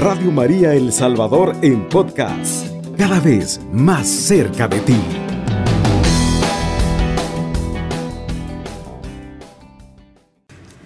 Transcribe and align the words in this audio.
Radio 0.00 0.32
María 0.32 0.72
El 0.72 0.94
Salvador 0.94 1.54
en 1.60 1.86
podcast, 1.86 2.68
cada 2.96 3.20
vez 3.20 3.60
más 3.70 4.08
cerca 4.08 4.66
de 4.66 4.80
ti. 4.80 4.96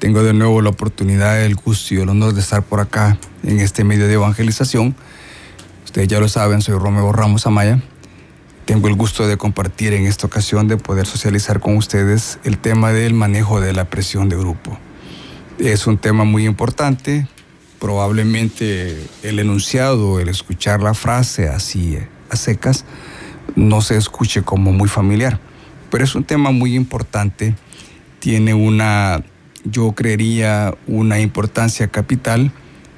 Tengo 0.01 0.25
de 0.25 0.35
nuevo 0.35 0.61
la 0.63 0.71
oportunidad, 0.71 1.45
el 1.45 1.55
gusto 1.55 1.95
y 1.95 1.99
el 1.99 2.09
honor 2.09 2.35
de 2.35 2.41
estar 2.41 2.65
por 2.65 2.81
acá 2.81 3.17
en 3.45 3.61
este 3.61 3.85
medio 3.85 4.09
de 4.09 4.15
evangelización. 4.15 4.97
Ustedes 5.85 6.09
ya 6.09 6.19
lo 6.19 6.27
saben, 6.27 6.61
soy 6.61 6.77
Romeo 6.77 7.13
Ramos 7.13 7.47
Amaya. 7.47 7.81
Tengo 8.65 8.89
el 8.89 8.97
gusto 8.97 9.29
de 9.29 9.37
compartir 9.37 9.93
en 9.93 10.07
esta 10.07 10.27
ocasión, 10.27 10.67
de 10.67 10.77
poder 10.77 11.07
socializar 11.07 11.61
con 11.61 11.77
ustedes 11.77 12.41
el 12.43 12.59
tema 12.59 12.91
del 12.91 13.15
manejo 13.15 13.61
de 13.61 13.75
la 13.75 13.85
presión 13.85 14.29
de 14.29 14.37
grupo. 14.37 14.77
Es 15.61 15.87
un 15.87 15.99
tema 15.99 16.25
muy 16.25 16.47
importante, 16.47 17.29
probablemente 17.85 18.97
el 19.23 19.39
enunciado, 19.41 20.19
el 20.19 20.31
escuchar 20.31 20.81
la 20.81 20.95
frase 20.95 21.51
así 21.51 21.99
a 22.31 22.35
secas, 22.35 22.87
no 23.57 23.83
se 23.83 23.99
escuche 23.99 24.41
como 24.41 24.73
muy 24.73 24.89
familiar, 24.89 25.39
pero 25.91 26.03
es 26.03 26.15
un 26.15 26.25
tema 26.25 26.51
muy 26.51 26.77
importante, 26.77 27.55
tiene 28.21 28.55
una, 28.55 29.23
yo 29.65 29.93
creería, 29.93 30.75
una 30.87 31.21
importancia 31.21 31.89
capital 31.89 32.53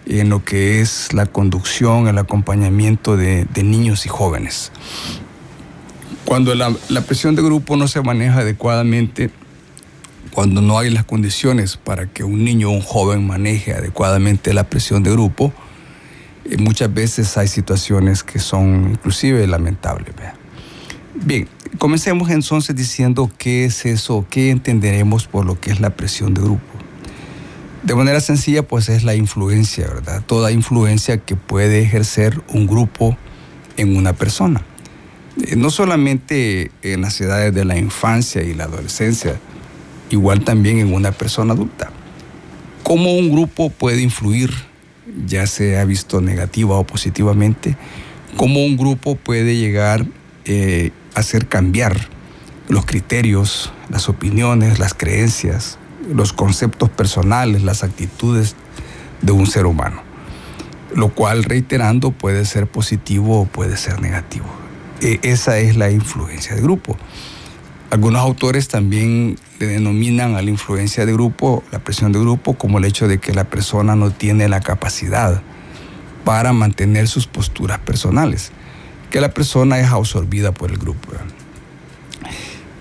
en 0.07 0.29
lo 0.29 0.45
que 0.45 0.81
es 0.81 1.13
la 1.13 1.27
conducción, 1.27 2.07
el 2.07 2.19
acompañamiento 2.19 3.17
de, 3.17 3.45
niños 3.65 4.07
y 4.07 4.09
jóvenes. 4.09 4.71
Cuando 6.25 6.55
la, 6.55 6.71
presión 7.01 7.35
de 7.35 7.43
grupo 7.43 7.77
no 7.77 7.89
se 7.89 8.03
maneja 8.03 8.39
adecuadamente, 8.39 9.31
cuando 10.37 10.61
no 10.61 10.79
hay 10.79 10.91
las 10.91 11.07
condiciones 11.07 11.79
para 11.79 12.09
que 12.09 12.23
un 12.23 12.45
niño 12.45 12.69
o 12.69 12.73
un 12.73 12.83
joven 12.83 13.27
maneje 13.27 13.73
adecuadamente 13.73 14.53
la 14.53 14.69
presión 14.69 15.03
de 15.03 15.11
grupo, 15.11 15.51
eh, 16.45 16.59
muchas 16.59 16.93
veces 16.93 17.39
hay 17.39 17.49
situaciones 17.49 18.23
que 18.23 18.39
son 18.39 18.91
inclusive 18.91 19.47
lamentables. 19.47 20.15
Bien, 21.15 21.49
comencemos 21.79 22.29
entonces 22.29 22.77
diciendo 22.77 23.31
qué 23.39 23.65
es 23.65 23.87
eso, 23.87 24.27
qué 24.29 24.51
entenderemos 24.51 25.27
por 25.27 25.47
lo 25.47 25.59
que 25.59 25.71
es 25.71 25.81
la 25.81 25.97
presión 25.97 26.35
de 26.35 26.43
grupo. 26.43 26.67
De 27.83 27.95
manera 27.95 28.21
sencilla, 28.21 28.63
pues 28.63 28.91
es 28.91 29.05
la 29.05 29.15
influencia, 29.15 29.87
¿verdad? 29.87 30.23
Toda 30.27 30.53
influencia 30.53 31.17
que 31.17 31.35
puede 31.35 31.81
ejercer 31.81 32.43
un 32.49 32.67
grupo 32.67 33.17
en 33.79 33.97
una 33.97 34.13
persona. 34.13 34.61
Eh, 35.47 35.57
no 35.57 35.71
solamente 35.71 36.73
en 36.83 37.01
las 37.01 37.19
edades 37.23 37.55
de 37.55 37.65
la 37.65 37.79
infancia 37.79 38.43
y 38.43 38.53
la 38.53 38.65
adolescencia, 38.65 39.41
igual 40.11 40.45
también 40.45 40.79
en 40.79 40.93
una 40.93 41.13
persona 41.13 41.55
adulta. 41.55 41.91
¿Cómo 42.83 43.15
un 43.15 43.33
grupo 43.33 43.71
puede 43.71 44.03
influir, 44.03 44.53
ya 45.27 45.47
sea 45.47 45.85
visto 45.85 46.21
negativa 46.21 46.77
o 46.77 46.87
positivamente? 46.87 47.77
¿Cómo 48.37 48.65
un 48.65 48.77
grupo 48.77 49.17
puede 49.17 49.57
llegar 49.57 50.07
eh, 50.45 50.93
a 51.15 51.21
hacer 51.21 51.49
cambiar 51.49 52.09
los 52.69 52.87
criterios, 52.87 53.73
las 53.89 54.09
opiniones, 54.09 54.79
las 54.79 54.95
creencias, 54.95 55.79
los 56.13 56.33
conceptos 56.33 56.91
personales, 56.91 57.63
las 57.63 57.83
actitudes 57.83 58.55
de 59.23 59.33
un 59.33 59.47
ser 59.47 59.67
humano? 59.67 60.03
Lo 60.95 61.09
cual, 61.09 61.43
reiterando, 61.43 62.13
puede 62.13 62.45
ser 62.45 62.69
positivo 62.69 63.41
o 63.41 63.47
puede 63.47 63.77
ser 63.77 64.01
negativo. 64.01 64.47
E, 65.01 65.19
esa 65.23 65.59
es 65.59 65.77
la 65.77 65.91
influencia 65.91 66.55
de 66.55 66.63
grupo. 66.63 66.97
Algunos 67.91 68.21
autores 68.21 68.67
también 68.67 69.39
le 69.61 69.67
denominan 69.67 70.35
a 70.35 70.43
la 70.43 70.51
influencia 70.51 71.07
de 71.07 71.13
grupo, 71.13 71.63
la 71.71 71.79
presión 71.79 72.11
de 72.11 72.19
grupo, 72.19 72.55
como 72.55 72.79
el 72.79 72.85
hecho 72.85 73.07
de 73.07 73.19
que 73.19 73.33
la 73.33 73.45
persona 73.45 73.95
no 73.95 74.11
tiene 74.11 74.49
la 74.49 74.61
capacidad 74.61 75.41
para 76.25 76.53
mantener 76.53 77.07
sus 77.07 77.29
posturas 77.29 77.79
personales, 77.79 78.51
que 79.11 79.21
la 79.21 79.33
persona 79.33 79.79
es 79.79 79.87
absorbida 79.87 80.53
por 80.53 80.73
el 80.73 80.79
grupo. 80.79 81.13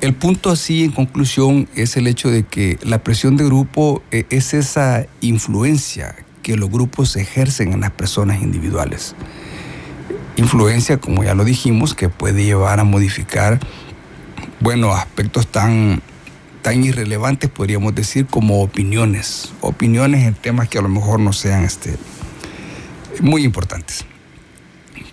El 0.01 0.15
punto 0.15 0.49
así, 0.49 0.83
en 0.83 0.91
conclusión, 0.91 1.67
es 1.75 1.97
el 1.97 2.07
hecho 2.07 2.31
de 2.31 2.43
que 2.43 2.79
la 2.81 3.03
presión 3.03 3.37
de 3.37 3.45
grupo 3.45 4.01
eh, 4.11 4.25
es 4.31 4.53
esa 4.55 5.05
influencia 5.21 6.15
que 6.41 6.57
los 6.57 6.69
grupos 6.69 7.15
ejercen 7.15 7.73
en 7.73 7.81
las 7.81 7.91
personas 7.91 8.41
individuales. 8.41 9.15
Influencia, 10.35 10.97
como 10.97 11.23
ya 11.23 11.33
lo 11.33 11.45
dijimos, 11.45 11.93
que 11.93 12.09
puede 12.09 12.43
llevar 12.43 12.79
a 12.79 12.83
modificar 12.83 13.59
bueno, 14.65 14.95
aspectos 14.95 15.45
tan, 15.45 16.01
tan 16.63 16.83
irrelevantes, 16.83 17.51
podríamos 17.51 17.93
decir, 17.93 18.25
como 18.25 18.63
opiniones. 18.63 19.53
Opiniones 19.61 20.25
en 20.25 20.33
temas 20.33 20.69
que 20.69 20.79
a 20.79 20.81
lo 20.81 20.89
mejor 20.89 21.19
no 21.19 21.33
sean 21.33 21.63
este, 21.63 21.95
muy 23.21 23.43
importantes. 23.43 24.05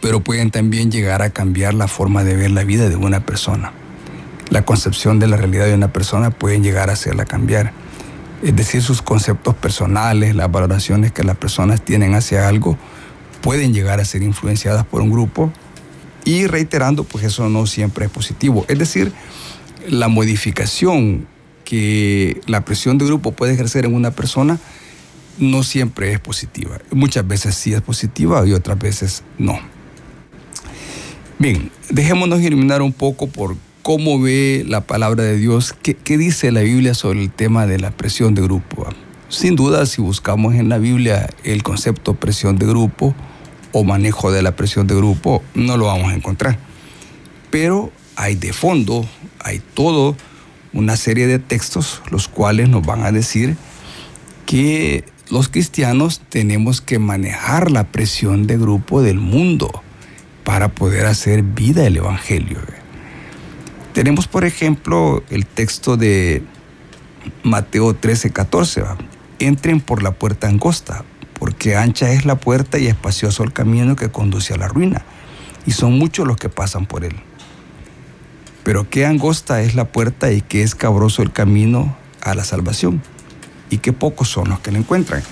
Pero 0.01 0.21
pueden 0.21 0.51
también 0.51 0.91
llegar 0.91 1.21
a 1.21 1.29
cambiar 1.29 1.75
la 1.75 1.87
forma 1.87 2.25
de 2.25 2.35
ver 2.35 2.51
la 2.51 2.65
vida 2.65 2.89
de 2.89 2.97
una 2.97 3.27
persona. 3.27 3.75
La 4.49 4.65
concepción 4.65 5.19
de 5.19 5.27
la 5.27 5.37
realidad 5.37 5.67
de 5.67 5.75
una 5.75 5.93
persona 5.93 6.31
pueden 6.31 6.63
llegar 6.63 6.89
a 6.89 6.95
hacerla 6.95 7.27
cambiar. 7.27 7.75
Es 8.43 8.57
decir, 8.57 8.81
sus 8.81 9.03
conceptos 9.03 9.55
personales, 9.55 10.35
las 10.35 10.51
valoraciones 10.51 11.13
que 11.13 11.25
las 11.25 11.37
personas 11.37 11.85
tienen 11.85 12.15
hacia 12.15 12.49
algo, 12.49 12.79
pueden 13.43 13.75
llegar 13.75 14.01
a 14.01 14.07
ser 14.07 14.23
influenciadas 14.23 14.87
por 14.87 15.03
un 15.03 15.11
grupo 15.11 15.53
y 16.25 16.47
reiterando, 16.47 17.05
pues 17.05 17.25
eso 17.25 17.51
no 17.51 17.67
siempre 17.67 18.07
es 18.07 18.11
positivo. 18.11 18.65
Es 18.69 18.79
decir, 18.79 19.13
la 19.89 20.09
modificación 20.09 21.27
que 21.65 22.41
la 22.47 22.65
presión 22.65 22.99
de 22.99 23.07
grupo 23.07 23.33
puede 23.33 23.55
ejercer 23.55 23.85
en 23.85 23.95
una 23.95 24.11
persona 24.11 24.59
no 25.39 25.63
siempre 25.63 26.13
es 26.13 26.21
positiva. 26.21 26.79
Muchas 26.91 27.27
veces 27.27 27.55
sí 27.55 27.73
es 27.73 27.81
positiva 27.81 28.47
y 28.47 28.53
otras 28.53 28.79
veces 28.79 29.23
no. 29.39 29.59
Bien, 31.39 31.71
dejémonos 31.91 32.41
iluminar 32.41 32.83
un 32.83 32.93
poco 32.93 33.27
por 33.27 33.57
cómo 33.83 34.21
ve 34.21 34.65
la 34.67 34.83
palabra 34.83 35.25
de 35.25 35.37
Dios, 35.39 35.75
qué, 35.83 35.95
qué 35.95 36.19
dice 36.19 36.53
la 36.53 36.61
Biblia 36.61 36.95
sobre 36.95 37.23
el 37.23 37.31
tema 37.31 37.67
de 37.67 37.79
la 37.79 37.91
presión 37.91 38.35
de 38.35 38.43
grupo. 38.43 38.87
Sin 39.29 39.57
duda, 39.57 39.87
si 39.87 40.03
buscamos 40.03 40.55
en 40.55 40.69
la 40.69 40.79
Biblia 40.79 41.31
el 41.43 41.63
concepto 41.63 42.15
presión 42.15 42.59
de 42.59 42.67
grupo, 42.67 43.15
o 43.73 43.85
manejo 43.85 44.31
de 44.31 44.43
la 44.43 44.55
presión 44.55 44.87
de 44.87 44.95
grupo, 44.95 45.43
no 45.55 45.77
lo 45.77 45.87
vamos 45.87 46.13
a 46.13 46.15
encontrar. 46.15 46.59
Pero 47.51 47.91
hay 48.17 48.35
de 48.35 48.53
fondo, 48.53 49.07
hay 49.43 49.63
todo 49.75 50.17
una 50.73 50.97
serie 50.97 51.27
de 51.27 51.39
textos 51.39 52.03
los 52.11 52.29
cuales 52.29 52.69
nos 52.69 52.85
van 52.85 53.05
a 53.05 53.13
decir 53.13 53.57
que 54.47 55.05
los 55.31 55.49
cristianos 55.49 56.21
tenemos 56.29 56.81
que 56.81 56.99
manejar 56.99 57.71
la 57.71 57.85
presión 57.85 58.47
de 58.47 58.59
grupo 58.59 59.03
del 59.03 59.19
mundo 59.19 59.83
para 60.45 60.69
poder 60.69 61.07
hacer 61.07 61.43
vida 61.43 61.87
el 61.87 61.97
Evangelio. 61.97 62.59
Tenemos, 63.95 64.27
por 64.27 64.45
ejemplo, 64.45 65.23
el 65.31 65.47
texto 65.47 65.97
de 65.97 66.43
Mateo 67.43 67.95
13, 67.95 68.31
14. 68.31 68.83
Entren 69.39 69.81
por 69.81 70.03
la 70.03 70.13
puerta 70.13 70.49
angosta, 70.49 71.05
porque 71.39 71.77
ancha 71.77 72.13
es 72.13 72.25
la 72.25 72.37
puerta 72.37 72.79
y 72.79 72.87
espacioso 72.87 73.45
el 73.45 73.53
camino 73.53 73.97
que 73.97 74.11
conduce 74.11 74.55
a 74.55 74.57
la 74.57 74.69
ruina, 74.69 75.05
y 75.67 75.73
son 75.73 75.99
muchos 75.99 76.27
los 76.27 76.37
que 76.37 76.49
pasan 76.49 76.87
por 76.87 77.05
él. 77.05 77.17
Pero 78.65 78.89
qué 78.89 79.07
angosta 79.07 79.63
es 79.63 79.75
la 79.75 79.87
puerta 79.87 80.31
y 80.33 80.41
qué 80.41 80.63
escabroso 80.63 81.23
el 81.23 81.33
camino 81.33 81.97
a 82.21 82.35
la 82.35 82.45
salvación, 82.45 83.03
y 83.71 83.79
qué 83.79 83.93
pocos 83.93 84.29
son 84.29 84.49
los 84.49 84.61
que 84.61 84.71
la 84.71 84.79
encuentran. 84.79 85.23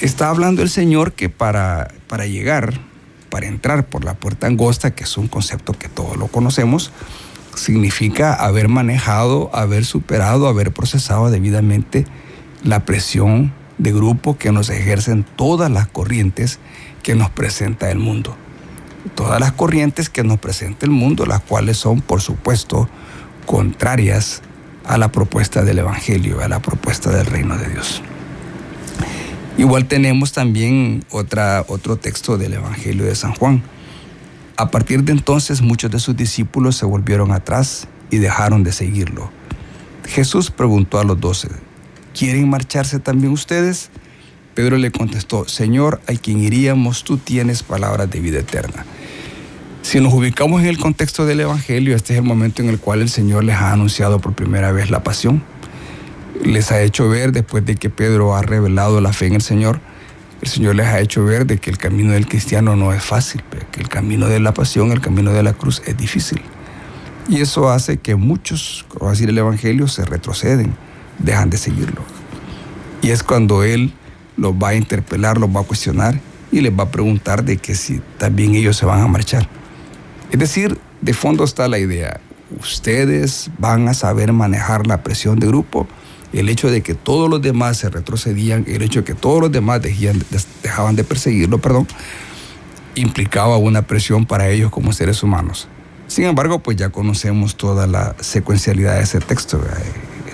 Está 0.00 0.28
hablando 0.28 0.62
el 0.62 0.68
Señor 0.68 1.12
que 1.12 1.28
para, 1.28 1.92
para 2.08 2.26
llegar, 2.26 2.74
para 3.30 3.46
entrar 3.46 3.86
por 3.86 4.04
la 4.04 4.14
puerta 4.14 4.46
angosta, 4.46 4.94
que 4.94 5.04
es 5.04 5.16
un 5.16 5.28
concepto 5.28 5.72
que 5.72 5.88
todos 5.88 6.16
lo 6.16 6.28
conocemos, 6.28 6.92
significa 7.54 8.34
haber 8.34 8.68
manejado, 8.68 9.50
haber 9.54 9.84
superado, 9.84 10.48
haber 10.48 10.72
procesado 10.72 11.30
debidamente 11.30 12.04
la 12.62 12.84
presión 12.84 13.52
de 13.78 13.92
grupo 13.92 14.36
que 14.36 14.52
nos 14.52 14.70
ejercen 14.70 15.24
todas 15.36 15.70
las 15.70 15.86
corrientes 15.88 16.58
que 17.02 17.14
nos 17.14 17.30
presenta 17.30 17.90
el 17.90 17.98
mundo. 17.98 18.36
Todas 19.14 19.40
las 19.40 19.52
corrientes 19.52 20.08
que 20.08 20.22
nos 20.22 20.38
presenta 20.38 20.86
el 20.86 20.92
mundo, 20.92 21.26
las 21.26 21.40
cuales 21.40 21.76
son, 21.76 22.00
por 22.00 22.20
supuesto, 22.20 22.88
contrarias 23.46 24.42
a 24.84 24.98
la 24.98 25.10
propuesta 25.12 25.62
del 25.62 25.78
Evangelio, 25.78 26.40
a 26.40 26.48
la 26.48 26.60
propuesta 26.60 27.10
del 27.10 27.26
reino 27.26 27.56
de 27.58 27.68
Dios. 27.68 28.02
Igual 29.58 29.86
tenemos 29.86 30.32
también 30.32 31.04
otra, 31.10 31.64
otro 31.68 31.96
texto 31.96 32.38
del 32.38 32.54
Evangelio 32.54 33.04
de 33.04 33.14
San 33.14 33.34
Juan. 33.34 33.62
A 34.56 34.70
partir 34.70 35.04
de 35.04 35.12
entonces 35.12 35.60
muchos 35.60 35.90
de 35.90 35.98
sus 35.98 36.16
discípulos 36.16 36.76
se 36.76 36.86
volvieron 36.86 37.32
atrás 37.32 37.86
y 38.10 38.18
dejaron 38.18 38.64
de 38.64 38.72
seguirlo. 38.72 39.30
Jesús 40.06 40.50
preguntó 40.50 40.98
a 40.98 41.04
los 41.04 41.20
doce, 41.20 41.48
¿quieren 42.16 42.48
marcharse 42.48 42.98
también 42.98 43.32
ustedes? 43.32 43.90
Pedro 44.54 44.76
le 44.76 44.90
contestó, 44.90 45.48
Señor, 45.48 46.02
a 46.06 46.12
quien 46.12 46.40
iríamos, 46.40 47.04
tú 47.04 47.16
tienes 47.16 47.62
palabras 47.62 48.10
de 48.10 48.20
vida 48.20 48.40
eterna. 48.40 48.84
Si 49.80 49.98
nos 49.98 50.12
ubicamos 50.12 50.60
en 50.60 50.68
el 50.68 50.78
contexto 50.78 51.24
del 51.24 51.40
Evangelio, 51.40 51.96
este 51.96 52.12
es 52.12 52.18
el 52.18 52.24
momento 52.24 52.62
en 52.62 52.68
el 52.68 52.78
cual 52.78 53.00
el 53.00 53.08
Señor 53.08 53.44
les 53.44 53.56
ha 53.56 53.72
anunciado 53.72 54.20
por 54.20 54.34
primera 54.34 54.70
vez 54.70 54.90
la 54.90 55.02
pasión. 55.02 55.42
Les 56.44 56.70
ha 56.70 56.82
hecho 56.82 57.08
ver, 57.08 57.32
después 57.32 57.64
de 57.64 57.76
que 57.76 57.88
Pedro 57.88 58.36
ha 58.36 58.42
revelado 58.42 59.00
la 59.00 59.12
fe 59.14 59.26
en 59.26 59.34
el 59.34 59.42
Señor, 59.42 59.80
el 60.42 60.48
Señor 60.48 60.74
les 60.74 60.86
ha 60.86 61.00
hecho 61.00 61.24
ver 61.24 61.46
de 61.46 61.58
que 61.58 61.70
el 61.70 61.78
camino 61.78 62.12
del 62.12 62.26
cristiano 62.26 62.76
no 62.76 62.92
es 62.92 63.02
fácil, 63.02 63.42
que 63.70 63.80
el 63.80 63.88
camino 63.88 64.28
de 64.28 64.38
la 64.38 64.52
pasión, 64.52 64.92
el 64.92 65.00
camino 65.00 65.32
de 65.32 65.42
la 65.42 65.54
cruz 65.54 65.82
es 65.86 65.96
difícil. 65.96 66.42
Y 67.28 67.40
eso 67.40 67.70
hace 67.70 67.96
que 67.96 68.16
muchos, 68.16 68.84
como 68.88 69.10
decir 69.10 69.30
el 69.30 69.38
Evangelio, 69.38 69.88
se 69.88 70.04
retroceden, 70.04 70.74
dejan 71.18 71.48
de 71.48 71.56
seguirlo. 71.56 72.02
Y 73.00 73.10
es 73.10 73.22
cuando 73.22 73.62
Él 73.62 73.94
los 74.36 74.52
va 74.54 74.68
a 74.68 74.74
interpelar, 74.74 75.38
los 75.38 75.50
va 75.50 75.60
a 75.60 75.64
cuestionar 75.64 76.20
y 76.50 76.60
les 76.60 76.72
va 76.72 76.84
a 76.84 76.90
preguntar 76.90 77.44
de 77.44 77.56
que 77.56 77.74
si 77.74 78.00
también 78.18 78.54
ellos 78.54 78.76
se 78.76 78.86
van 78.86 79.00
a 79.00 79.08
marchar. 79.08 79.48
Es 80.30 80.38
decir, 80.38 80.78
de 81.00 81.14
fondo 81.14 81.44
está 81.44 81.68
la 81.68 81.78
idea, 81.78 82.20
ustedes 82.60 83.50
van 83.58 83.88
a 83.88 83.94
saber 83.94 84.32
manejar 84.32 84.86
la 84.86 85.02
presión 85.02 85.38
de 85.38 85.46
grupo, 85.46 85.86
el 86.32 86.48
hecho 86.48 86.70
de 86.70 86.82
que 86.82 86.94
todos 86.94 87.28
los 87.28 87.42
demás 87.42 87.76
se 87.76 87.90
retrocedían, 87.90 88.64
el 88.66 88.82
hecho 88.82 89.00
de 89.00 89.04
que 89.04 89.14
todos 89.14 89.40
los 89.40 89.52
demás 89.52 89.80
dejaban 89.82 90.96
de 90.96 91.04
perseguirlo, 91.04 91.58
perdón, 91.58 91.86
implicaba 92.94 93.56
una 93.56 93.82
presión 93.82 94.26
para 94.26 94.48
ellos 94.48 94.70
como 94.70 94.92
seres 94.92 95.22
humanos. 95.22 95.68
Sin 96.06 96.24
embargo, 96.24 96.58
pues 96.58 96.76
ya 96.76 96.90
conocemos 96.90 97.56
toda 97.56 97.86
la 97.86 98.14
secuencialidad 98.20 98.96
de 98.96 99.02
ese 99.02 99.20
texto. 99.20 99.60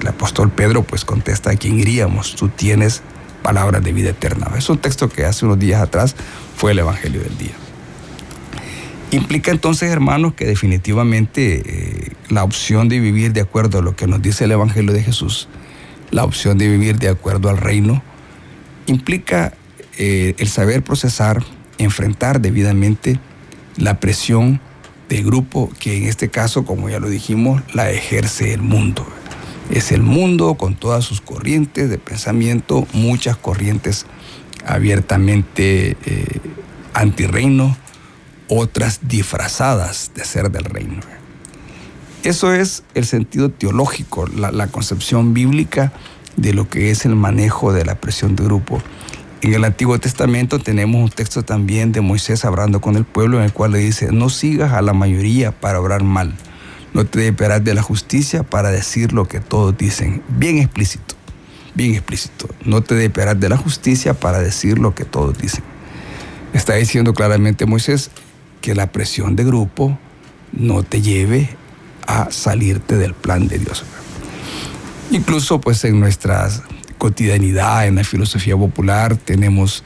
El 0.00 0.06
apóstol 0.06 0.50
Pedro 0.50 0.82
pues 0.82 1.04
contesta, 1.04 1.50
¿a 1.50 1.56
quién 1.56 1.78
iríamos? 1.78 2.34
Tú 2.34 2.48
tienes 2.48 3.02
palabras 3.42 3.82
de 3.82 3.92
vida 3.92 4.10
eterna. 4.10 4.50
Es 4.56 4.68
un 4.68 4.78
texto 4.78 5.08
que 5.08 5.24
hace 5.24 5.44
unos 5.44 5.58
días 5.58 5.80
atrás 5.80 6.14
fue 6.56 6.72
el 6.72 6.78
Evangelio 6.80 7.20
del 7.22 7.36
día. 7.38 7.54
Implica 9.10 9.50
entonces, 9.50 9.90
hermanos, 9.90 10.34
que 10.34 10.44
definitivamente 10.44 11.62
eh, 11.64 12.12
la 12.28 12.44
opción 12.44 12.88
de 12.88 13.00
vivir 13.00 13.32
de 13.32 13.40
acuerdo 13.40 13.78
a 13.78 13.82
lo 13.82 13.96
que 13.96 14.06
nos 14.06 14.20
dice 14.20 14.44
el 14.44 14.52
Evangelio 14.52 14.92
de 14.92 15.02
Jesús, 15.02 15.48
la 16.10 16.24
opción 16.24 16.58
de 16.58 16.68
vivir 16.68 16.98
de 16.98 17.08
acuerdo 17.08 17.48
al 17.48 17.56
reino, 17.56 18.02
implica 18.86 19.54
eh, 19.96 20.34
el 20.38 20.48
saber 20.48 20.82
procesar, 20.82 21.42
enfrentar 21.78 22.40
debidamente 22.40 23.18
la 23.76 23.98
presión 23.98 24.60
de 25.08 25.22
grupo 25.22 25.72
que 25.78 25.96
en 25.96 26.04
este 26.04 26.28
caso, 26.28 26.66
como 26.66 26.90
ya 26.90 27.00
lo 27.00 27.08
dijimos, 27.08 27.62
la 27.72 27.90
ejerce 27.90 28.52
el 28.52 28.60
mundo. 28.60 29.06
Es 29.70 29.92
el 29.92 30.02
mundo 30.02 30.54
con 30.54 30.74
todas 30.74 31.04
sus 31.04 31.20
corrientes 31.20 31.90
de 31.90 31.98
pensamiento, 31.98 32.86
muchas 32.92 33.36
corrientes 33.36 34.06
abiertamente 34.66 35.96
eh, 36.04 36.40
antirreino, 36.94 37.76
otras 38.48 39.00
disfrazadas 39.02 40.12
de 40.14 40.24
ser 40.24 40.50
del 40.50 40.64
reino. 40.64 41.00
Eso 42.24 42.52
es 42.52 42.82
el 42.94 43.04
sentido 43.04 43.50
teológico, 43.50 44.26
la, 44.26 44.50
la 44.50 44.66
concepción 44.68 45.34
bíblica 45.34 45.92
de 46.36 46.52
lo 46.54 46.68
que 46.68 46.90
es 46.90 47.04
el 47.04 47.14
manejo 47.14 47.72
de 47.72 47.84
la 47.84 47.96
presión 47.96 48.36
de 48.36 48.44
grupo. 48.44 48.82
En 49.40 49.54
el 49.54 49.64
Antiguo 49.64 49.98
Testamento 50.00 50.58
tenemos 50.58 51.00
un 51.00 51.10
texto 51.10 51.44
también 51.44 51.92
de 51.92 52.00
Moisés 52.00 52.44
hablando 52.44 52.80
con 52.80 52.96
el 52.96 53.04
pueblo 53.04 53.38
en 53.38 53.44
el 53.44 53.52
cual 53.52 53.72
le 53.72 53.78
dice, 53.78 54.10
no 54.10 54.30
sigas 54.30 54.72
a 54.72 54.82
la 54.82 54.94
mayoría 54.94 55.52
para 55.52 55.80
obrar 55.80 56.02
mal, 56.02 56.34
no 56.94 57.04
te 57.06 57.20
desesperas 57.20 57.62
de 57.64 57.74
la 57.74 57.82
justicia 57.82 58.42
para 58.42 58.70
decir 58.70 59.12
lo 59.12 59.26
que 59.26 59.40
todos 59.40 59.76
dicen. 59.76 60.22
Bien 60.28 60.58
explícito, 60.58 61.14
bien 61.74 61.94
explícito. 61.94 62.48
No 62.64 62.82
te 62.82 62.94
desesperas 62.94 63.38
de 63.38 63.48
la 63.48 63.56
justicia 63.56 64.14
para 64.14 64.40
decir 64.40 64.78
lo 64.78 64.94
que 64.94 65.04
todos 65.04 65.36
dicen. 65.38 65.64
Está 66.52 66.74
diciendo 66.74 67.14
claramente 67.14 67.66
Moisés 67.66 68.10
que 68.60 68.74
la 68.74 68.90
presión 68.90 69.36
de 69.36 69.44
grupo 69.44 69.98
no 70.52 70.82
te 70.82 71.02
lleve 71.02 71.50
a 72.06 72.30
salirte 72.30 72.96
del 72.96 73.14
plan 73.14 73.48
de 73.48 73.58
Dios. 73.58 73.84
Incluso 75.10 75.60
pues 75.60 75.84
en 75.84 76.00
nuestras 76.00 76.62
cotidianidad, 76.98 77.86
en 77.86 77.94
la 77.94 78.04
filosofía 78.04 78.56
popular, 78.56 79.16
tenemos 79.16 79.84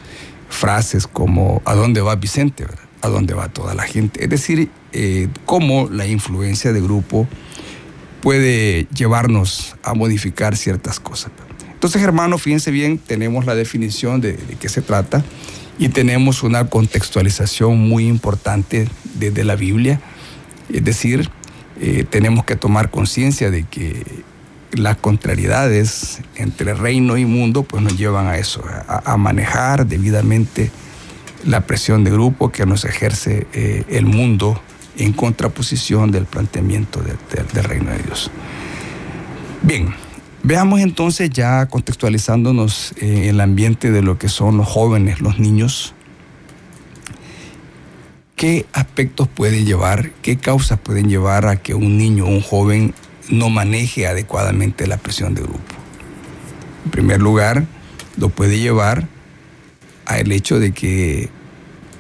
frases 0.49 1.07
como 1.07 1.63
¿a 1.65 1.75
dónde 1.75 2.01
va 2.01 2.17
Vicente? 2.17 2.67
¿A 3.03 3.09
dónde 3.09 3.35
va 3.35 3.49
toda 3.49 3.75
la 3.75 3.83
gente? 3.83 4.25
Es 4.25 4.31
decir, 4.31 4.71
eh, 4.93 5.29
cómo 5.45 5.89
la 5.91 6.07
influencia 6.07 6.73
de 6.73 6.81
grupo 6.81 7.29
puede 8.23 8.87
llevarnos 8.95 9.77
a 9.83 9.95
modificar 9.95 10.57
ciertas 10.57 11.01
cosas. 11.01 11.33
Entonces, 11.73 12.01
hermanos, 12.01 12.41
fíjense 12.41 12.71
bien, 12.71 12.99
tenemos 12.99 13.45
la 13.45 13.57
definición 13.57 14.21
de, 14.21 14.39
qué 14.61 14.69
se 14.69 14.83
trata 14.83 15.25
y 15.79 15.89
tenemos 15.89 16.45
una 16.45 16.69
contextualización 16.69 17.77
muy 17.77 18.07
importante 18.07 18.89
desde 19.15 19.43
la 19.43 19.57
Biblia. 19.57 20.01
Es 20.73 20.85
decir, 20.85 21.29
eh, 21.81 22.05
tenemos 22.09 22.45
que 22.45 22.55
tomar 22.55 22.91
conciencia 22.93 23.51
de 23.51 23.65
que 23.65 24.05
las 24.73 24.97
contrariedades 24.97 26.21
entre 26.37 26.75
reino 26.75 27.17
y 27.19 27.25
mundo 27.25 27.63
pues 27.63 27.83
nos 27.83 27.99
llevan 27.99 28.27
a 28.27 28.39
eso, 28.39 28.63
a, 28.87 29.17
manejar 29.17 29.87
debidamente 29.87 30.71
la 31.45 31.63
presión 31.63 32.05
de 32.05 32.11
grupo 32.11 32.51
que 32.53 32.67
nos 32.67 32.85
ejerce 32.85 33.47
eh, 33.53 33.85
el 33.89 34.07
mundo 34.07 34.61
en 34.99 35.13
contraposición 35.13 36.11
del 36.11 36.27
planteamiento 36.27 37.03
del 37.03 37.65
reino 37.65 37.91
de 37.91 37.99
Dios. 37.99 38.31
Bien, 39.63 39.95
veamos 40.43 40.81
entonces 40.81 41.31
ya 41.31 41.67
contextualizándonos 41.67 42.95
en 42.99 43.25
el 43.25 43.41
ambiente 43.41 43.91
de 43.91 44.03
lo 44.03 44.19
que 44.19 44.29
son 44.29 44.57
los 44.57 44.69
jóvenes, 44.69 45.21
los 45.21 45.39
niños, 45.39 45.95
qué 48.37 48.67
aspectos 48.73 49.29
pueden 49.29 49.65
llevar, 49.65 50.11
qué 50.21 50.37
causas 50.37 50.79
pueden 50.79 51.09
llevar 51.09 51.47
a 51.47 51.57
que 51.57 51.75
un 51.75 51.97
niño 51.97 52.25
o 52.25 52.29
un 52.29 52.43
joven 52.43 52.95
no 53.31 53.51
maneje 53.51 54.07
adecuadamente 54.07 54.87
la 54.87 54.97
presión 54.97 55.35
de 55.35 55.43
grupo. 55.43 55.61
En 56.85 56.91
primer 56.91 57.21
lugar, 57.21 57.65
lo 58.17 58.29
puede 58.29 58.59
llevar 58.59 59.07
al 60.07 60.33
hecho 60.33 60.59
de 60.59 60.73
que 60.73 61.29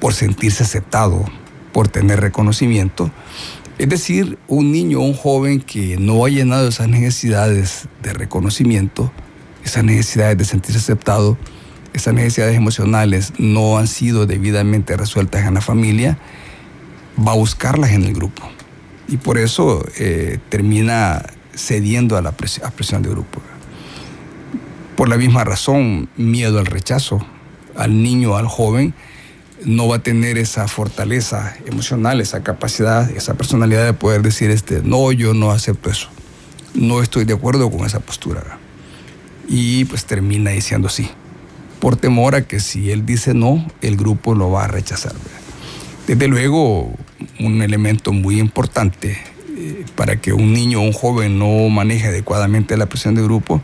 por 0.00 0.14
sentirse 0.14 0.64
aceptado, 0.64 1.24
por 1.72 1.88
tener 1.88 2.20
reconocimiento, 2.20 3.10
es 3.78 3.88
decir, 3.88 4.38
un 4.48 4.70
niño 4.70 5.00
o 5.00 5.02
un 5.02 5.14
joven 5.14 5.60
que 5.60 5.96
no 5.96 6.24
ha 6.24 6.28
llenado 6.28 6.68
esas 6.68 6.88
necesidades 6.88 7.88
de 8.02 8.12
reconocimiento, 8.12 9.10
esas 9.64 9.84
necesidades 9.84 10.38
de 10.38 10.44
sentirse 10.44 10.78
aceptado, 10.78 11.38
esas 11.92 12.14
necesidades 12.14 12.56
emocionales 12.56 13.32
no 13.38 13.78
han 13.78 13.86
sido 13.86 14.26
debidamente 14.26 14.96
resueltas 14.96 15.46
en 15.46 15.54
la 15.54 15.60
familia, 15.60 16.18
va 17.18 17.32
a 17.32 17.36
buscarlas 17.36 17.92
en 17.92 18.04
el 18.04 18.14
grupo 18.14 18.42
y 19.08 19.16
por 19.18 19.38
eso 19.38 19.84
eh, 19.98 20.38
termina 20.48 21.22
cediendo 21.54 22.16
a 22.16 22.22
la 22.22 22.32
presión 22.32 23.02
de 23.02 23.10
grupo. 23.10 23.42
Por 24.96 25.08
la 25.08 25.16
misma 25.16 25.44
razón, 25.44 26.08
miedo 26.16 26.58
al 26.58 26.66
rechazo, 26.66 27.24
al 27.76 28.02
niño, 28.02 28.36
al 28.36 28.46
joven, 28.46 28.94
no 29.64 29.88
va 29.88 29.96
a 29.96 30.02
tener 30.02 30.38
esa 30.38 30.66
fortaleza 30.68 31.56
emocional, 31.66 32.20
esa 32.20 32.42
capacidad, 32.42 33.10
esa 33.10 33.34
personalidad 33.34 33.84
de 33.84 33.92
poder 33.92 34.22
decir, 34.22 34.50
este, 34.50 34.82
no, 34.82 35.12
yo 35.12 35.34
no 35.34 35.50
acepto 35.50 35.90
eso, 35.90 36.08
no 36.74 37.02
estoy 37.02 37.24
de 37.24 37.34
acuerdo 37.34 37.70
con 37.70 37.86
esa 37.86 38.00
postura. 38.00 38.58
Y 39.48 39.84
pues 39.86 40.04
termina 40.04 40.50
diciendo 40.50 40.88
sí, 40.88 41.10
por 41.80 41.96
temor 41.96 42.34
a 42.34 42.46
que 42.46 42.60
si 42.60 42.90
él 42.90 43.04
dice 43.04 43.34
no, 43.34 43.66
el 43.80 43.96
grupo 43.96 44.34
lo 44.34 44.50
va 44.50 44.64
a 44.64 44.68
rechazar. 44.68 45.12
Desde 46.06 46.28
luego, 46.28 46.92
un 47.40 47.62
elemento 47.62 48.12
muy 48.12 48.40
importante 48.40 49.18
eh, 49.56 49.84
para 49.94 50.20
que 50.20 50.32
un 50.32 50.52
niño 50.52 50.80
o 50.80 50.82
un 50.82 50.92
joven 50.92 51.38
no 51.38 51.68
maneje 51.68 52.08
adecuadamente 52.08 52.76
la 52.76 52.86
presión 52.86 53.14
de 53.14 53.22
grupo 53.22 53.60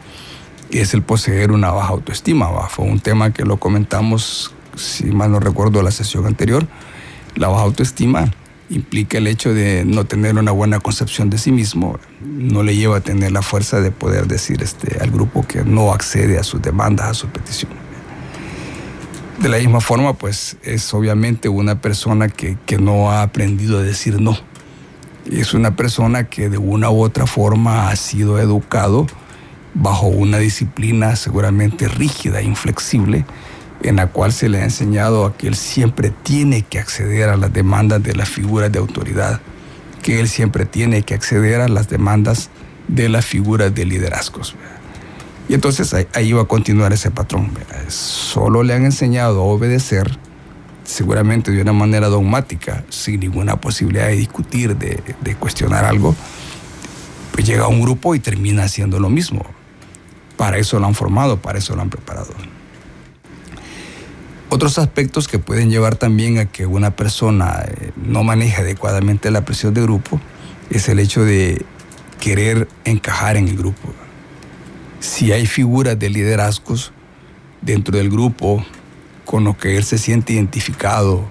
es 0.71 0.95
el 0.95 1.03
poseer 1.03 1.53
una 1.53 1.71
baja 1.71 1.91
autoestima. 1.91 2.49
Fue 2.69 2.85
un 2.85 3.01
tema 3.01 3.33
que 3.33 3.45
lo 3.45 3.59
comentamos, 3.59 4.55
si 4.77 5.07
mal 5.07 5.33
no 5.33 5.41
recuerdo, 5.41 5.83
la 5.83 5.91
sesión 5.91 6.27
anterior. 6.27 6.67
La 7.35 7.49
baja 7.49 7.63
autoestima 7.63 8.31
implica 8.71 9.19
el 9.19 9.27
hecho 9.27 9.55
de 9.55 9.85
no 9.85 10.05
tener 10.05 10.37
una 10.37 10.53
buena 10.53 10.81
concepción 10.81 11.31
de 11.31 11.39
sí 11.39 11.53
mismo, 11.53 11.99
no 12.21 12.63
le 12.63 12.77
lleva 12.77 12.99
a 12.99 13.01
tener 13.01 13.33
la 13.33 13.43
fuerza 13.43 13.81
de 13.81 13.91
poder 13.91 14.27
decir 14.27 14.63
este, 14.63 14.99
al 15.01 15.11
grupo 15.11 15.47
que 15.47 15.65
no 15.65 15.93
accede 15.93 16.39
a 16.39 16.43
sus 16.43 16.61
demandas, 16.61 17.09
a 17.09 17.15
sus 17.15 17.31
peticiones. 17.31 17.79
De 19.41 19.49
la 19.49 19.59
misma 19.59 19.81
forma, 19.81 20.15
pues 20.15 20.57
es 20.65 20.93
obviamente 20.93 21.49
una 21.49 21.81
persona 21.81 22.29
que, 22.29 22.59
no 22.81 23.11
ha 23.11 23.23
aprendido 23.23 23.79
a 23.79 23.83
decir 23.83 24.21
no. 24.21 24.37
Es 25.31 25.55
una 25.55 25.77
persona 25.77 26.25
que 26.25 26.49
de 26.49 26.59
una 26.59 26.91
u 26.91 27.03
otra 27.03 27.27
forma 27.27 27.89
ha 27.89 27.97
sido 27.97 28.39
educado 28.41 29.07
bajo 29.81 30.09
una 30.09 30.39
disciplina 30.39 31.15
seguramente 31.17 31.89
rígida, 31.89 32.43
inflexible, 32.43 33.25
en 33.83 33.97
la 33.97 34.09
cual 34.09 34.33
se 34.33 34.49
le 34.49 34.61
ha 34.61 34.65
enseñado 34.65 35.25
a 35.25 35.37
que 35.37 35.47
él 35.47 35.55
siempre 35.55 36.11
tiene 36.11 36.63
que 36.63 36.81
acceder 36.81 37.29
a 37.29 37.37
las 37.37 37.53
demandas 37.53 38.03
de 38.03 38.15
las 38.15 38.29
figuras 38.29 38.73
de 38.73 38.81
autoridad, 38.81 39.41
que 40.03 40.19
él 40.21 40.29
siempre 40.29 40.67
tiene 40.67 41.03
que 41.03 41.15
acceder 41.15 41.61
a 41.61 41.69
las 41.69 41.89
demandas 41.89 42.51
de 42.89 43.09
las 43.09 43.25
figuras 43.25 43.73
de 43.75 43.85
liderazgos. 43.85 44.57
Y 45.49 45.55
entonces 45.55 45.95
ahí, 46.13 46.33
va 46.33 46.43
a 46.43 46.47
continuar 46.47 46.93
ese 46.93 47.11
patrón. 47.11 47.51
Solo 47.89 48.63
le 48.63 48.75
han 48.75 48.85
enseñado 48.85 49.41
a 49.41 49.45
obedecer, 49.45 50.19
seguramente 50.85 51.53
de 51.53 51.63
una 51.63 51.73
manera 51.73 52.09
dogmática, 52.09 52.85
sin 52.91 53.21
ninguna 53.21 53.57
posibilidad 53.57 54.09
de 54.09 54.17
discutir, 54.17 54.77
de, 54.77 55.03
de 55.21 55.35
cuestionar 55.37 55.85
algo. 55.85 56.15
Pues 57.33 57.47
llega 57.47 57.65
a 57.65 57.69
un 57.69 57.81
grupo 57.81 58.15
y 58.15 58.19
termina 58.19 58.65
haciendo 58.65 58.99
lo 58.99 59.09
mismo. 59.09 59.58
Para 60.39 60.57
eso 60.57 60.79
lo 60.79 60.87
han 60.87 60.95
formado, 60.95 61.43
para 61.43 61.59
eso 61.59 61.75
lo 61.75 61.83
han 61.83 61.91
preparado. 61.91 62.33
Otros 64.51 64.79
aspectos 64.79 65.27
que 65.27 65.41
pueden 65.41 65.69
llevar 65.69 65.97
también 65.97 66.39
a 66.39 66.47
que 66.47 66.65
una 66.65 66.93
persona 66.93 67.65
eh, 67.67 67.91
no 67.97 68.23
maneje 68.23 68.63
adecuadamente 68.63 69.31
la 69.33 69.45
presión 69.45 69.75
de 69.75 69.83
grupo 69.83 70.19
es 70.71 70.89
el 70.89 71.01
hecho 71.01 71.25
de 71.25 71.67
querer 72.21 72.69
encajar 72.85 73.37
en 73.37 73.49
el 73.49 73.57
grupo. 73.57 73.93
Si 75.01 75.33
hay 75.33 75.45
figuras 75.45 75.99
de 75.99 76.09
liderazgos 76.09 76.93
dentro 77.61 77.99
del 77.99 78.09
grupo 78.09 78.65
con 79.25 79.43
los 79.43 79.57
que 79.57 79.77
él 79.77 79.83
se 79.83 79.99
siente 79.99 80.35
identificado, 80.35 81.29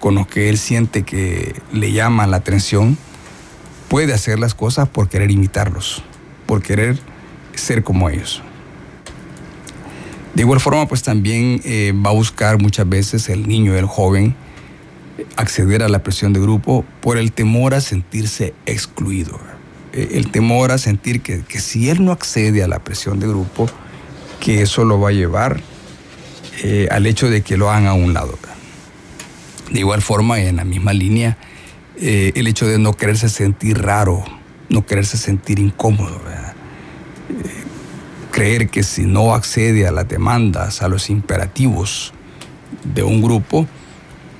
con 0.00 0.14
los 0.14 0.26
que 0.26 0.48
él 0.48 0.56
siente 0.56 1.02
que 1.02 1.54
le 1.72 1.92
llama 1.92 2.26
la 2.26 2.38
atención, 2.38 2.96
puede 3.88 4.14
hacer 4.14 4.38
las 4.38 4.54
cosas 4.54 4.88
por 4.88 5.10
querer 5.10 5.30
imitarlos, 5.30 6.02
por 6.46 6.62
querer 6.62 6.98
ser 7.58 7.82
como 7.82 8.08
ellos. 8.08 8.42
De 10.38 10.42
igual 10.42 10.60
forma, 10.60 10.86
pues 10.86 11.02
también 11.02 11.60
eh, 11.64 11.92
va 11.92 12.10
a 12.10 12.12
buscar 12.12 12.62
muchas 12.62 12.88
veces 12.88 13.28
el 13.28 13.48
niño, 13.48 13.74
el 13.74 13.86
joven, 13.86 14.36
acceder 15.34 15.82
a 15.82 15.88
la 15.88 16.04
presión 16.04 16.32
de 16.32 16.38
grupo 16.38 16.84
por 17.00 17.18
el 17.18 17.32
temor 17.32 17.74
a 17.74 17.80
sentirse 17.80 18.54
excluido. 18.64 19.40
Eh, 19.92 20.10
el 20.12 20.30
temor 20.30 20.70
a 20.70 20.78
sentir 20.78 21.22
que, 21.22 21.40
que, 21.40 21.58
si 21.58 21.90
él 21.90 22.04
no 22.04 22.12
accede 22.12 22.62
a 22.62 22.68
la 22.68 22.78
presión 22.78 23.18
de 23.18 23.26
grupo, 23.26 23.68
que 24.38 24.62
eso 24.62 24.84
lo 24.84 25.00
va 25.00 25.08
a 25.08 25.12
llevar 25.12 25.60
eh, 26.62 26.86
al 26.92 27.06
hecho 27.06 27.28
de 27.28 27.42
que 27.42 27.56
lo 27.56 27.68
hagan 27.68 27.86
a 27.86 27.94
un 27.94 28.14
lado. 28.14 28.38
De 29.72 29.80
igual 29.80 30.02
forma, 30.02 30.40
en 30.40 30.54
la 30.54 30.64
misma 30.64 30.92
línea, 30.92 31.36
el 32.00 32.46
hecho 32.46 32.64
de 32.68 32.78
no 32.78 32.92
quererse 32.92 33.28
sentir 33.28 33.82
raro, 33.82 34.24
no 34.68 34.86
quererse 34.86 35.18
sentir 35.18 35.58
incómodo 35.58 36.20
creer 38.38 38.68
que 38.68 38.84
si 38.84 39.02
no 39.02 39.34
accede 39.34 39.88
a 39.88 39.90
las 39.90 40.06
demandas, 40.06 40.82
a 40.82 40.88
los 40.88 41.10
imperativos 41.10 42.12
de 42.84 43.02
un 43.02 43.20
grupo, 43.20 43.66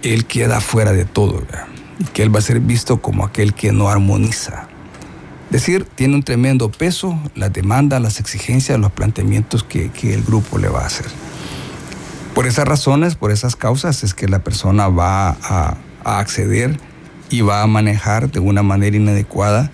él 0.05 0.25
queda 0.25 0.61
fuera 0.61 0.93
de 0.93 1.05
todo, 1.05 1.43
y 1.99 2.05
que 2.05 2.23
él 2.23 2.33
va 2.33 2.39
a 2.39 2.43
ser 2.43 2.61
visto 2.61 3.03
como 3.03 3.25
aquel 3.25 3.55
que 3.55 3.73
no 3.73 3.89
armoniza. 3.89 4.69
Es 5.47 5.51
decir, 5.51 5.85
tiene 5.97 6.15
un 6.15 6.23
tremendo 6.23 6.71
peso 6.71 7.19
las 7.35 7.53
demandas, 7.53 8.01
las 8.01 8.21
exigencias, 8.21 8.79
los 8.79 8.93
planteamientos 8.93 9.65
que, 9.65 9.91
que 9.91 10.15
el 10.15 10.23
grupo 10.23 10.59
le 10.59 10.69
va 10.69 10.83
a 10.83 10.87
hacer. 10.87 11.07
Por 12.37 12.47
esas 12.47 12.69
razones, 12.69 13.17
por 13.17 13.33
esas 13.33 13.57
causas, 13.57 14.05
es 14.05 14.15
que 14.15 14.29
la 14.29 14.45
persona 14.45 14.87
va 14.87 15.31
a, 15.31 15.77
a 16.05 16.19
acceder 16.21 16.79
y 17.31 17.41
va 17.41 17.63
a 17.63 17.67
manejar 17.67 18.31
de 18.31 18.39
una 18.39 18.63
manera 18.63 18.97
inadecuada 18.97 19.73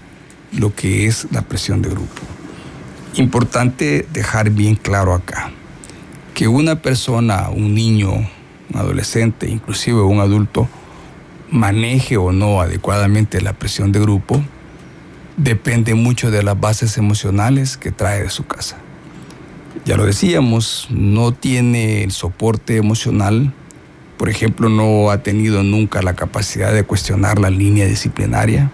lo 0.51 0.75
que 0.75 1.07
es 1.07 1.27
la 1.31 1.43
presión 1.43 1.83
de 1.83 1.91
grupo. 1.91 2.34
Importante 3.17 4.07
dejar 4.13 4.51
bien 4.51 4.75
claro 4.75 5.15
acá 5.15 5.53
que 6.35 6.49
una 6.49 6.83
persona, 6.83 7.49
un 7.49 7.73
niño, 7.73 8.13
un 8.13 8.29
adolescente, 8.75 9.49
inclusive 9.49 10.01
un 10.01 10.19
adulto, 10.19 10.69
maneje 11.49 12.17
o 12.17 12.33
no 12.33 12.61
adecuadamente 12.61 13.41
la 13.41 13.53
presión 13.53 13.93
de 13.93 14.01
grupo, 14.01 14.43
depende 15.37 15.95
mucho 15.95 16.33
de 16.33 16.43
las 16.43 16.59
bases 16.59 16.99
emocionales 16.99 17.77
que 17.77 17.93
trae 17.93 18.25
de 18.25 18.31
su 18.31 18.47
casa. 18.47 18.79
Ya 19.85 19.97
lo 19.97 20.07
decíamos, 20.07 20.89
no 20.91 21.33
tiene 21.33 22.03
el 22.03 22.11
soporte 22.11 22.79
emocional, 22.79 23.53
por 24.17 24.29
ejemplo, 24.29 24.69
no 24.69 25.11
ha 25.11 25.19
tenido 25.19 25.63
nunca 25.63 26.03
la 26.03 26.15
capacidad 26.15 26.73
de 26.73 26.83
cuestionar 26.83 27.39
la 27.39 27.51
línea 27.51 27.87
disciplinaria, 27.87 28.73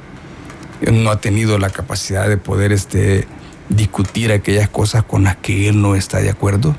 no 0.90 1.10
ha 1.10 1.20
tenido 1.20 1.58
la 1.58 1.68
capacidad 1.68 2.26
de 2.26 2.38
poder 2.38 2.72
este, 2.72 3.26
discutir 3.70 4.32
aquellas 4.32 4.68
cosas 4.68 5.04
con 5.04 5.24
las 5.24 5.36
que 5.36 5.68
él 5.68 5.80
no 5.80 5.94
está 5.94 6.18
de 6.18 6.28
acuerdo, 6.28 6.76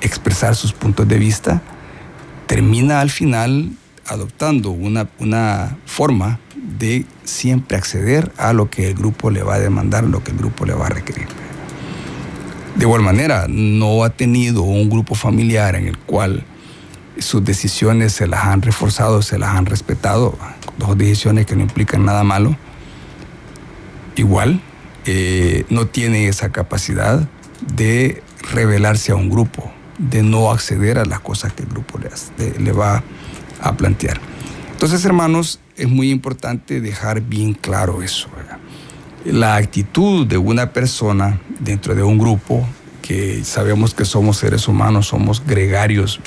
expresar 0.00 0.56
sus 0.56 0.72
puntos 0.72 1.06
de 1.06 1.18
vista, 1.18 1.62
termina 2.46 3.00
al 3.00 3.10
final 3.10 3.70
adoptando 4.06 4.70
una, 4.70 5.08
una 5.18 5.76
forma 5.86 6.40
de 6.56 7.06
siempre 7.24 7.76
acceder 7.76 8.32
a 8.36 8.52
lo 8.52 8.68
que 8.68 8.88
el 8.88 8.94
grupo 8.94 9.30
le 9.30 9.42
va 9.42 9.54
a 9.54 9.60
demandar, 9.60 10.04
lo 10.04 10.24
que 10.24 10.32
el 10.32 10.38
grupo 10.38 10.64
le 10.64 10.74
va 10.74 10.86
a 10.86 10.90
requerir. 10.90 11.28
De 12.74 12.84
igual 12.84 13.02
manera, 13.02 13.46
no 13.48 14.02
ha 14.02 14.10
tenido 14.10 14.62
un 14.62 14.88
grupo 14.88 15.14
familiar 15.14 15.76
en 15.76 15.86
el 15.86 15.98
cual 15.98 16.44
sus 17.18 17.44
decisiones 17.44 18.14
se 18.14 18.26
las 18.26 18.44
han 18.44 18.62
reforzado, 18.62 19.20
se 19.20 19.38
las 19.38 19.50
han 19.50 19.66
respetado, 19.66 20.36
dos 20.78 20.96
decisiones 20.96 21.46
que 21.46 21.54
no 21.54 21.62
implican 21.62 22.04
nada 22.04 22.24
malo. 22.24 22.56
Igual, 24.16 24.60
eh, 25.06 25.64
no 25.68 25.86
tiene 25.86 26.28
esa 26.28 26.50
capacidad 26.50 27.28
de 27.74 28.22
revelarse 28.52 29.12
a 29.12 29.16
un 29.16 29.30
grupo, 29.30 29.72
de 29.98 30.22
no 30.22 30.50
acceder 30.50 30.98
a 30.98 31.04
las 31.04 31.20
cosas 31.20 31.52
que 31.52 31.62
el 31.62 31.68
grupo 31.68 31.98
le, 31.98 32.72
va 32.72 33.02
a 33.60 33.76
plantear. 33.76 34.20
Entonces, 34.72 35.04
hermanos, 35.04 35.60
es 35.76 35.88
muy 35.88 36.10
importante 36.10 36.80
dejar 36.80 37.20
bien 37.20 37.54
claro 37.54 38.02
eso. 38.02 38.28
La 39.24 39.56
actitud 39.56 40.26
de 40.26 40.38
una 40.38 40.72
persona 40.72 41.40
dentro 41.60 41.94
de 41.94 42.02
un 42.02 42.18
grupo, 42.18 42.66
que 43.02 43.44
sabemos 43.44 43.94
que 43.94 44.04
somos 44.04 44.38
seres 44.38 44.66
humanos, 44.68 45.08
somos 45.08 45.44
gregarios, 45.46 46.20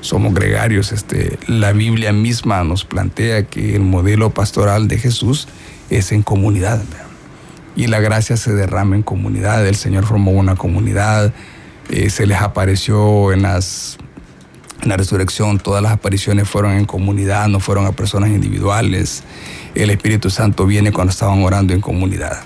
somos 0.00 0.34
gregarios. 0.34 0.92
Este, 0.92 1.38
la 1.46 1.72
Biblia 1.72 2.12
misma 2.12 2.64
nos 2.64 2.84
plantea 2.84 3.44
que 3.44 3.76
el 3.76 3.82
modelo 3.82 4.30
pastoral 4.30 4.88
de 4.88 4.98
Jesús 4.98 5.48
es 5.90 6.12
en 6.12 6.22
comunidad 6.22 6.82
y 7.76 7.86
la 7.86 8.00
gracia 8.00 8.36
se 8.36 8.52
derrama 8.52 8.96
en 8.96 9.02
comunidad. 9.02 9.66
El 9.66 9.76
Señor 9.76 10.04
formó 10.04 10.32
una 10.32 10.56
comunidad, 10.56 11.32
eh, 11.90 12.10
se 12.10 12.26
les 12.26 12.40
apareció 12.40 13.32
en, 13.32 13.42
las, 13.42 13.98
la 14.82 14.96
resurrección, 14.96 15.58
todas 15.58 15.82
las 15.82 15.92
apariciones 15.92 16.48
fueron 16.48 16.72
en 16.72 16.84
comunidad, 16.84 17.48
no 17.48 17.60
fueron 17.60 17.86
a 17.86 17.92
personas 17.92 18.30
individuales. 18.30 19.22
El 19.74 19.90
Espíritu 19.90 20.30
Santo 20.30 20.66
viene 20.66 20.92
cuando 20.92 21.10
estaban 21.10 21.42
orando 21.42 21.72
en 21.72 21.80
comunidad. 21.80 22.42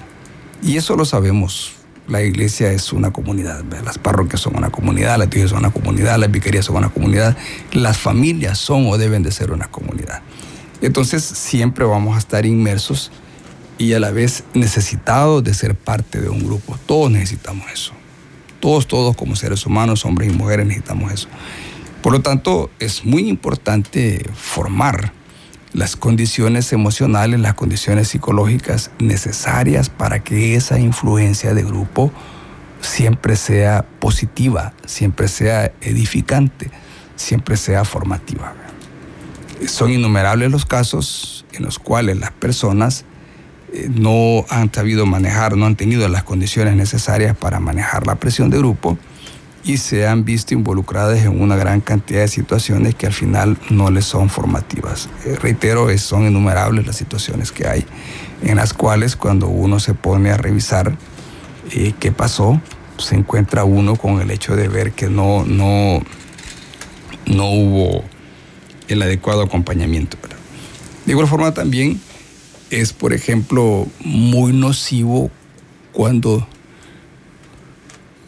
Y 0.63 0.77
eso 0.77 0.97
lo 0.97 1.05
sabemos. 1.05 1.73
La 2.09 2.23
iglesia 2.23 2.71
es 2.71 2.93
una 2.93 3.11
comunidad, 3.13 3.65
las 3.85 3.99
parroquias 3.99 4.41
son 4.41 4.57
una 4.57 4.71
comunidad, 4.71 5.19
las 5.19 5.27
iglesias 5.27 5.51
son 5.51 5.59
una 5.59 5.73
comunidad, 5.73 6.17
las 6.19 6.31
vicarías 6.31 6.65
son 6.65 6.77
una 6.77 6.89
comunidad, 6.89 7.37
las 7.73 7.99
familias 7.99 8.59
son 8.59 8.87
o 8.87 8.97
deben 8.97 9.25
de 9.25 9.33
ser 9.33 9.51
una 9.51 9.67
comunidad. 9.67 10.23
Entonces 10.81 11.25
siempre 11.25 11.85
vamos 11.85 12.15
a 12.15 12.19
estar 12.21 12.47
inmersos 12.47 13.11
y 13.79 13.93
a 13.93 14.01
la 14.01 14.11
vez 14.11 14.45
necesitado 14.55 15.43
de 15.43 15.55
ser 15.55 15.75
parte 15.75 16.21
de 16.21 16.29
un 16.29 16.45
grupo. 16.45 16.79
Todos 16.87 17.11
necesitamos 17.11 17.71
eso. 17.73 17.93
Todos, 18.61 18.87
todos 18.87 19.17
como 19.17 19.37
seres 19.37 19.67
humanos, 19.67 20.05
hombres 20.05 20.33
y 20.33 20.37
mujeres, 20.37 20.67
necesitamos 20.67 21.13
eso. 21.13 21.29
Por 22.03 22.13
lo 22.13 22.21
tanto, 22.21 22.71
es 22.79 23.05
muy 23.05 23.29
importante 23.29 24.25
formar 24.35 25.13
las 25.73 25.97
condiciones 25.97 26.73
emocionales, 26.73 27.39
las 27.41 27.55
condiciones 27.55 28.09
psicológicas 28.09 28.91
necesarias 28.99 29.91
para 29.91 30.21
que 30.21 30.55
esa 30.55 30.79
influencia 30.79 31.53
de 31.53 31.65
grupo 31.65 32.11
siempre 32.81 33.37
sea 33.37 33.85
positiva, 34.01 34.73
siempre 34.87 35.29
sea 35.29 35.73
edificante, 35.83 36.71
siempre 37.17 37.57
sea 37.57 37.85
formativa. 37.85 38.55
Son 39.67 39.91
innumerables 39.91 40.51
los 40.51 40.65
casos 40.65 41.45
en 41.53 41.65
los 41.65 41.79
cuales 41.79 42.19
las 42.19 42.31
personas 42.31 43.05
no 43.89 44.45
han 44.49 44.73
sabido 44.73 45.07
manejar, 45.07 45.57
no 45.57 45.67
han 45.67 45.77
tenido 45.77 46.09
las 46.09 46.25
condiciones 46.25 46.77
necesarias 46.77 47.37
para 47.37 47.61
manejar 47.61 48.07
la 48.07 48.17
presión 48.17 48.51
de 48.51 48.59
grupo 48.59 48.99
y 49.65 49.79
se 49.79 50.07
han 50.07 50.25
visto 50.25 50.55
involucradas 50.55 51.25
en 51.25 51.41
una 51.41 51.57
gran 51.57 51.81
cantidad 51.81 52.21
de 52.21 52.29
situaciones 52.29 52.95
que 52.95 53.07
al 53.07 53.13
final 53.13 53.59
no 53.69 53.91
les 53.91 54.05
son 54.05 54.29
formativas. 54.31 55.09
Eh, 55.25 55.37
reitero, 55.41 55.89
son 55.99 56.27
innumerables 56.27 56.87
las 56.87 56.97
situaciones 56.97 57.51
que 57.51 57.67
hay 57.67 57.85
en 58.43 58.57
las 58.57 58.73
cuales 58.73 59.17
cuando 59.17 59.49
uno 59.49 59.81
se 59.81 59.95
pone 59.95 60.31
a 60.31 60.37
revisar 60.37 60.97
eh, 61.73 61.95
qué 61.99 62.13
pasó, 62.13 62.61
se 62.99 63.17
encuentra 63.17 63.65
uno 63.65 63.97
con 63.97 64.21
el 64.21 64.31
hecho 64.31 64.55
de 64.55 64.69
ver 64.69 64.93
que 64.93 65.09
no, 65.09 65.45
no, 65.45 66.01
no 67.27 67.51
hubo 67.51 68.05
el 68.89 69.03
adecuado 69.03 69.43
acompañamiento. 69.43 70.17
De 71.05 71.13
igual 71.13 71.29
forma 71.29 71.53
también 71.53 72.01
es, 72.71 72.93
por 72.93 73.13
ejemplo, 73.13 73.87
muy 74.01 74.53
nocivo 74.53 75.31
cuando, 75.93 76.47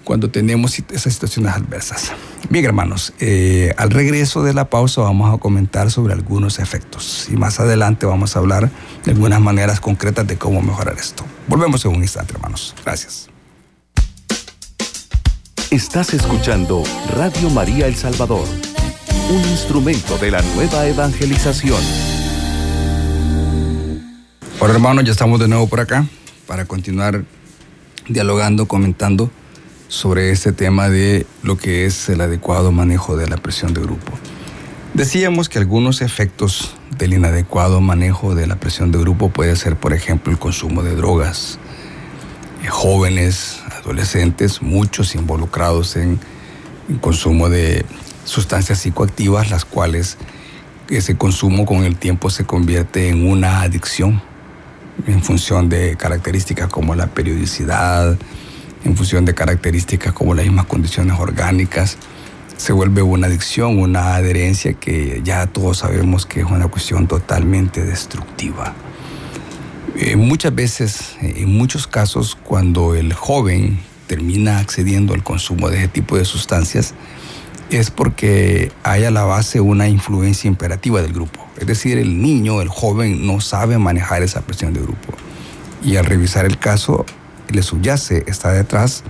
cuando 0.05 0.31
tenemos 0.31 0.79
esas 0.91 1.13
situaciones 1.13 1.53
adversas. 1.55 2.13
Bien, 2.51 2.65
hermanos, 2.65 3.13
eh, 3.21 3.75
al 3.77 3.91
regreso 3.91 4.43
de 4.43 4.55
la 4.55 4.71
pausa 4.71 5.03
vamos 5.03 5.35
a 5.35 5.39
comentar 5.39 5.91
sobre 5.91 6.15
algunos 6.15 6.59
efectos 6.59 7.29
y 7.31 7.37
más 7.37 7.61
adelante 7.61 8.07
vamos 8.07 8.37
a 8.37 8.39
hablar 8.39 8.71
de 9.05 9.11
algunas 9.11 9.41
maneras 9.41 9.81
concretas 9.81 10.27
de 10.27 10.37
cómo 10.37 10.63
mejorar 10.63 10.97
esto. 10.99 11.25
Volvemos 11.47 11.85
en 11.85 11.97
un 11.97 12.03
instante, 12.03 12.35
hermanos. 12.35 12.75
Gracias. 12.85 13.29
Estás 15.71 16.15
escuchando 16.15 16.83
Radio 17.15 17.51
María 17.51 17.87
El 17.87 17.95
Salvador, 17.95 18.49
un 19.29 19.51
instrumento 19.51 20.17
de 20.17 20.31
la 20.31 20.41
nueva 20.41 20.87
evangelización. 20.87 22.18
Hola 24.61 24.75
hermanos, 24.75 25.05
ya 25.05 25.13
estamos 25.13 25.39
de 25.39 25.47
nuevo 25.47 25.69
por 25.69 25.79
acá 25.79 26.05
para 26.49 26.65
continuar 26.65 27.23
dialogando, 28.09 28.67
comentando 28.67 29.31
sobre 29.87 30.33
este 30.33 30.51
tema 30.51 30.89
de 30.89 31.27
lo 31.45 31.57
que 31.57 31.87
es 31.87 32.09
el 32.09 32.21
adecuado 32.21 32.73
manejo 32.73 33.17
de 33.17 33.29
la 33.29 33.37
presión 33.37 33.73
de 33.73 33.81
grupo. 33.83 34.11
Decíamos 34.95 35.49
que 35.49 35.61
algunos 35.61 36.01
efectos 36.01 36.75
del 36.99 37.13
inadecuado 37.13 37.81
manejo 37.81 38.35
de 38.35 38.49
la 38.49 38.57
presión 38.57 38.91
de 38.91 38.99
grupo 38.99 39.29
puede 39.29 39.55
ser, 39.55 39.77
por 39.77 39.93
ejemplo, 39.93 40.33
el 40.33 40.41
consumo 40.41 40.83
de 40.83 40.97
drogas. 40.97 41.61
Eh, 42.65 42.67
jóvenes, 42.67 43.61
adolescentes, 43.81 44.61
muchos 44.61 45.15
involucrados 45.15 45.95
en 45.95 46.19
el 46.89 46.99
consumo 46.99 47.49
de 47.49 47.87
sustancias 48.25 48.81
psicoactivas, 48.81 49.51
las 49.51 49.65
cuales 49.65 50.19
ese 50.91 51.17
consumo 51.17 51.65
con 51.65 51.85
el 51.85 51.97
tiempo 51.97 52.29
se 52.29 52.45
convierte 52.45 53.09
en 53.09 53.25
una 53.29 53.61
adicción 53.63 54.21
en 55.07 55.23
función 55.23 55.69
de 55.69 55.97
características 55.97 56.69
como 56.69 56.95
la 56.95 57.07
periodicidad, 57.07 58.17
en 58.85 58.97
función 58.97 59.25
de 59.25 59.35
características 59.35 60.13
como 60.13 60.35
las 60.35 60.45
mismas 60.45 60.67
condiciones 60.67 61.19
orgánicas, 61.19 61.97
se 62.57 62.73
vuelve 62.73 63.03
una 63.03 63.29
adicción, 63.29 63.79
una 63.79 64.17
adherencia 64.17 64.75
que 64.75 65.21
ya 65.25 65.47
todos 65.47 65.79
sabemos 65.79 66.27
que 66.27 66.41
es 66.41 66.47
una 66.47 66.67
cuestión 66.69 67.07
totalmente 67.07 67.85
destructiva. 67.85 68.75
Eh, 69.97 70.17
muchas 70.17 70.55
veces, 70.55 71.17
en 71.21 71.57
muchos 71.57 71.87
casos, 71.87 72.37
cuando 72.37 72.95
el 72.95 73.13
joven 73.13 73.79
termina 74.07 74.59
accediendo 74.59 75.15
al 75.15 75.23
consumo 75.23 75.71
de 75.71 75.79
ese 75.79 75.89
tipo 75.89 76.17
de 76.17 76.25
sustancias, 76.25 76.95
es 77.71 77.91
porque 77.91 78.73
hay 78.83 79.05
a 79.05 79.11
la 79.11 79.25
base 79.25 79.61
una 79.61 79.89
influencia 79.89 80.49
imperativa 80.49 81.03
del 81.03 81.13
grupo. 81.13 81.48
Es 81.59 81.67
decir, 81.67 81.99
el 81.99 82.23
niño, 82.23 82.63
el 82.63 82.69
joven, 82.69 83.27
no 83.27 83.41
sabe 83.41 83.79
manejar 83.79 84.23
esa 84.23 84.43
presión 84.43 84.73
de 84.73 84.81
grupo. 84.81 85.15
Y 85.85 85.97
al 85.97 86.05
revisar 86.05 86.47
el 86.47 86.59
caso, 86.59 87.05
le 87.49 87.63
subyace, 87.63 88.25
está 88.27 88.53
detrás 88.53 89.03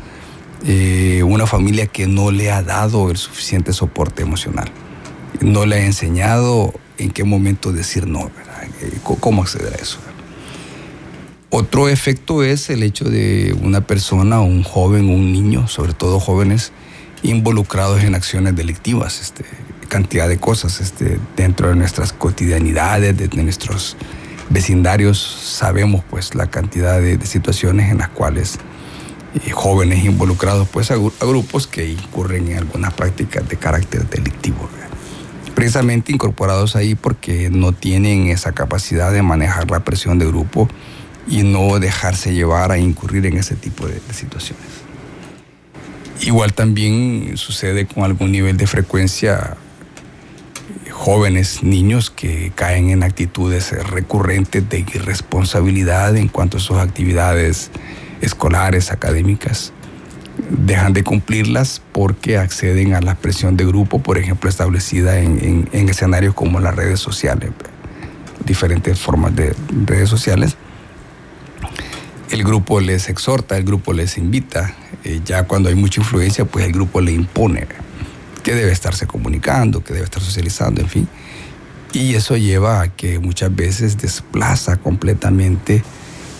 eh, 0.65 1.23
una 1.25 1.47
familia 1.47 1.87
que 1.87 2.07
no 2.07 2.31
le 2.31 2.51
ha 2.51 2.63
dado 2.63 3.11
el 3.11 3.17
suficiente 3.17 3.73
soporte 3.73 4.23
emocional. 4.23 4.71
No 5.41 5.67
le 5.67 5.77
ha 5.77 5.85
enseñado 5.85 6.75
en 6.97 7.11
qué 7.11 7.25
momento 7.25 7.73
decir 7.73 8.07
no, 8.07 8.27
eh, 8.81 8.99
¿Cómo 9.21 9.43
acceder 9.43 9.75
a 9.75 9.77
eso? 9.77 9.99
Otro 11.51 11.89
efecto 11.89 12.43
es 12.43 12.71
el 12.71 12.83
hecho 12.83 13.05
de 13.05 13.57
una 13.63 13.81
persona, 13.81 14.41
un 14.41 14.63
joven, 14.63 15.09
un 15.09 15.33
niño, 15.33 15.69
sobre 15.69 15.95
todo 15.95 16.21
jóvenes, 16.21 16.73
involucrados 17.23 18.03
en 18.05 18.15
acciones 18.15 18.55
delictivas, 18.55 19.21
este, 19.21 19.45
cantidad 19.89 20.29
de 20.29 20.39
cosas 20.39 20.81
este, 20.81 21.19
dentro 21.37 21.69
de 21.69 21.75
nuestras 21.75 22.13
cotidianidades, 22.13 23.17
de, 23.17 23.29
nuestros 23.43 23.97
vecindarios, 24.51 25.19
sabemos 25.19 26.05
pues 26.09 26.35
la 26.35 26.49
cantidad 26.49 27.01
de, 27.01 27.19
situaciones 27.27 27.91
en 27.91 27.99
las 27.99 28.09
cuales 28.11 28.59
eh, 29.45 29.51
jóvenes 29.51 30.05
involucrados 30.05 30.69
pues 30.69 30.91
a, 30.91 30.97
grupos 30.97 31.67
que 31.67 31.89
incurren 31.89 32.49
en 32.49 32.59
algunas 32.59 32.95
prácticas 32.95 33.49
de 33.49 33.57
carácter 33.57 34.09
delictivo. 34.09 34.69
Precisamente 35.55 36.13
incorporados 36.13 36.77
ahí 36.77 36.95
porque 36.95 37.51
no 37.51 37.73
tienen 37.73 38.29
esa 38.29 38.53
capacidad 38.53 39.13
de 39.13 39.23
manejar 39.23 39.69
la 39.71 39.81
presión 39.81 40.19
de 40.19 40.27
grupo 40.27 40.69
y 41.27 41.43
no 41.43 41.79
dejarse 41.81 42.33
llevar 42.33 42.71
a 42.71 42.79
incurrir 42.79 43.27
en 43.27 43.39
ese 43.39 43.57
tipo 43.57 43.87
de 43.87 44.01
situaciones. 44.13 44.65
Igual 46.21 46.53
también 46.53 47.37
sucede 47.37 47.87
con 47.87 48.05
algún 48.05 48.33
nivel 48.33 48.57
de 48.57 48.67
frecuencia 48.67 49.57
jóvenes, 50.99 51.63
niños 51.63 52.11
que 52.11 52.51
caen 52.57 52.91
en 52.91 53.05
actitudes 53.05 53.71
recurrentes 53.89 54.69
de 54.69 54.81
irresponsabilidad 54.81 56.17
en 56.17 56.27
cuanto 56.27 56.57
a 56.57 56.61
sus 56.61 56.79
actividades 56.79 57.71
escolares, 58.21 58.91
académicas. 58.91 59.73
Dejan 60.51 60.93
de 60.95 61.05
cumplirlas 61.05 61.81
porque 61.93 62.37
acceden 62.37 62.95
a 62.95 63.01
la 63.01 63.15
presión 63.15 63.57
de 63.57 63.65
grupo, 63.65 64.01
por 64.01 64.19
ejemplo, 64.19 64.51
establecida 64.51 65.21
en, 65.21 65.69
escenarios 65.73 66.35
como 66.35 66.59
las 66.59 66.75
redes 66.75 66.99
sociales, 66.99 67.53
diferentes 68.45 68.99
formas 68.99 69.35
de 69.37 69.55
redes 69.87 70.09
sociales. 70.09 70.57
El 72.31 72.43
grupo 72.43 72.81
les 72.81 73.09
exhorta, 73.09 73.57
el 73.57 73.65
grupo 73.65 73.93
les 73.93 74.19
invita, 74.19 74.75
eh, 75.05 75.21
ya 75.25 75.45
cuando 75.45 75.69
hay 75.69 75.77
mucha 75.77 76.01
influencia, 76.01 76.45
pues 76.45 76.67
el 76.67 76.73
grupo 76.73 77.01
le 77.01 77.13
impone 77.13 77.69
que 78.43 78.55
debe 78.55 78.73
estarse 78.73 79.07
comunicando, 79.07 79.83
que 79.83 79.93
debe 79.93 80.05
estar 80.05 80.23
socializando, 80.23 80.81
en 80.81 80.89
fin. 80.89 81.09
Y 81.93 82.15
eso 82.15 82.37
lleva 82.37 82.83
a 82.83 82.89
que 82.89 83.19
muchas 83.19 83.55
veces 83.55 83.99
desplaza 83.99 84.77
completamente 84.77 85.83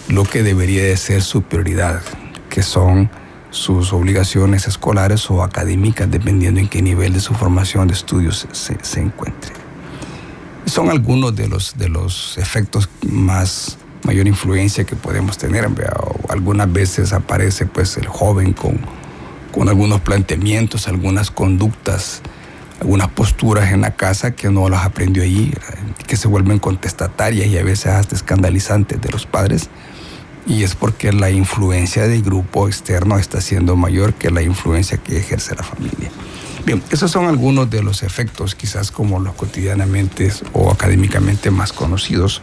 lo 0.09 0.25
que 0.25 0.43
debería 0.43 0.85
de 0.85 0.97
ser 0.97 1.23
su 1.23 1.43
prioridad, 1.43 2.03
que 2.51 2.63
son 2.63 3.11
sus 3.51 3.93
obligaciones 3.93 4.67
escolares 4.67 5.31
o 5.31 5.43
académicas, 5.43 6.11
dependiendo 6.11 6.61
en 6.61 6.69
qué 6.69 6.83
nivel 6.83 7.15
de 7.15 7.21
su 7.21 7.35
formación 7.35 7.89
de 7.89 7.95
estudios 7.95 8.47
se, 8.53 8.77
se 8.83 9.01
encuentre. 9.01 9.53
Son 10.67 10.91
algunos 10.91 11.35
de 11.35 11.49
los, 11.49 11.79
de 11.79 11.89
los 11.89 12.37
efectos 12.37 12.91
más 13.03 13.79
mayor 14.05 14.27
influencia 14.27 14.85
que 14.85 14.97
podemos 14.97 15.39
tener. 15.39 15.69
algunas 16.29 16.73
veces 16.73 17.13
aparece 17.13 17.67
pues 17.67 17.97
el 17.97 18.07
joven 18.07 18.53
con, 18.53 18.79
con 19.59 19.69
algunos 19.69 20.01
planteamientos, 20.01 20.87
algunas 20.87 21.33
conductas, 21.33 22.23
algunas 22.81 23.09
posturas 23.09 23.73
en 23.73 23.81
la 23.81 23.97
casa 23.97 24.31
que 24.31 24.51
no 24.51 24.69
las 24.69 24.85
aprendió 24.85 25.25
allí, 25.25 25.53
que 26.07 26.17
se 26.17 26.29
vuelven 26.29 26.61
contestatarias 26.61 27.49
y 27.49 27.59
a 27.59 27.65
veces 27.65 27.87
hasta 27.87 28.15
escandalizantes 28.15 29.01
de 29.01 29.11
los 29.11 29.27
padres. 29.27 29.69
Y 30.47 30.63
es 30.63 30.77
porque 30.77 31.13
la 31.13 31.31
influencia 31.31 32.07
del 32.07 32.23
grupo 32.23 32.69
externo 32.69 33.19
está 33.19 33.41
siendo 33.41 33.75
mayor 33.75 34.15
que 34.15 34.31
la 34.31 34.43
influencia 34.43 34.97
que 34.99 35.19
ejerce 35.19 35.57
la 35.57 35.65
familia. 35.65 36.09
Bien, 36.65 36.81
esos 36.93 37.11
son 37.11 37.27
algunos 37.27 37.69
de 37.69 37.83
los 37.83 38.05
efectos, 38.05 38.55
quizás 38.55 38.93
como 38.93 39.19
los 39.19 39.35
cotidianamente 39.35 40.31
o 40.53 40.71
académicamente 40.71 41.51
más 41.51 41.73
conocidos 41.73 42.43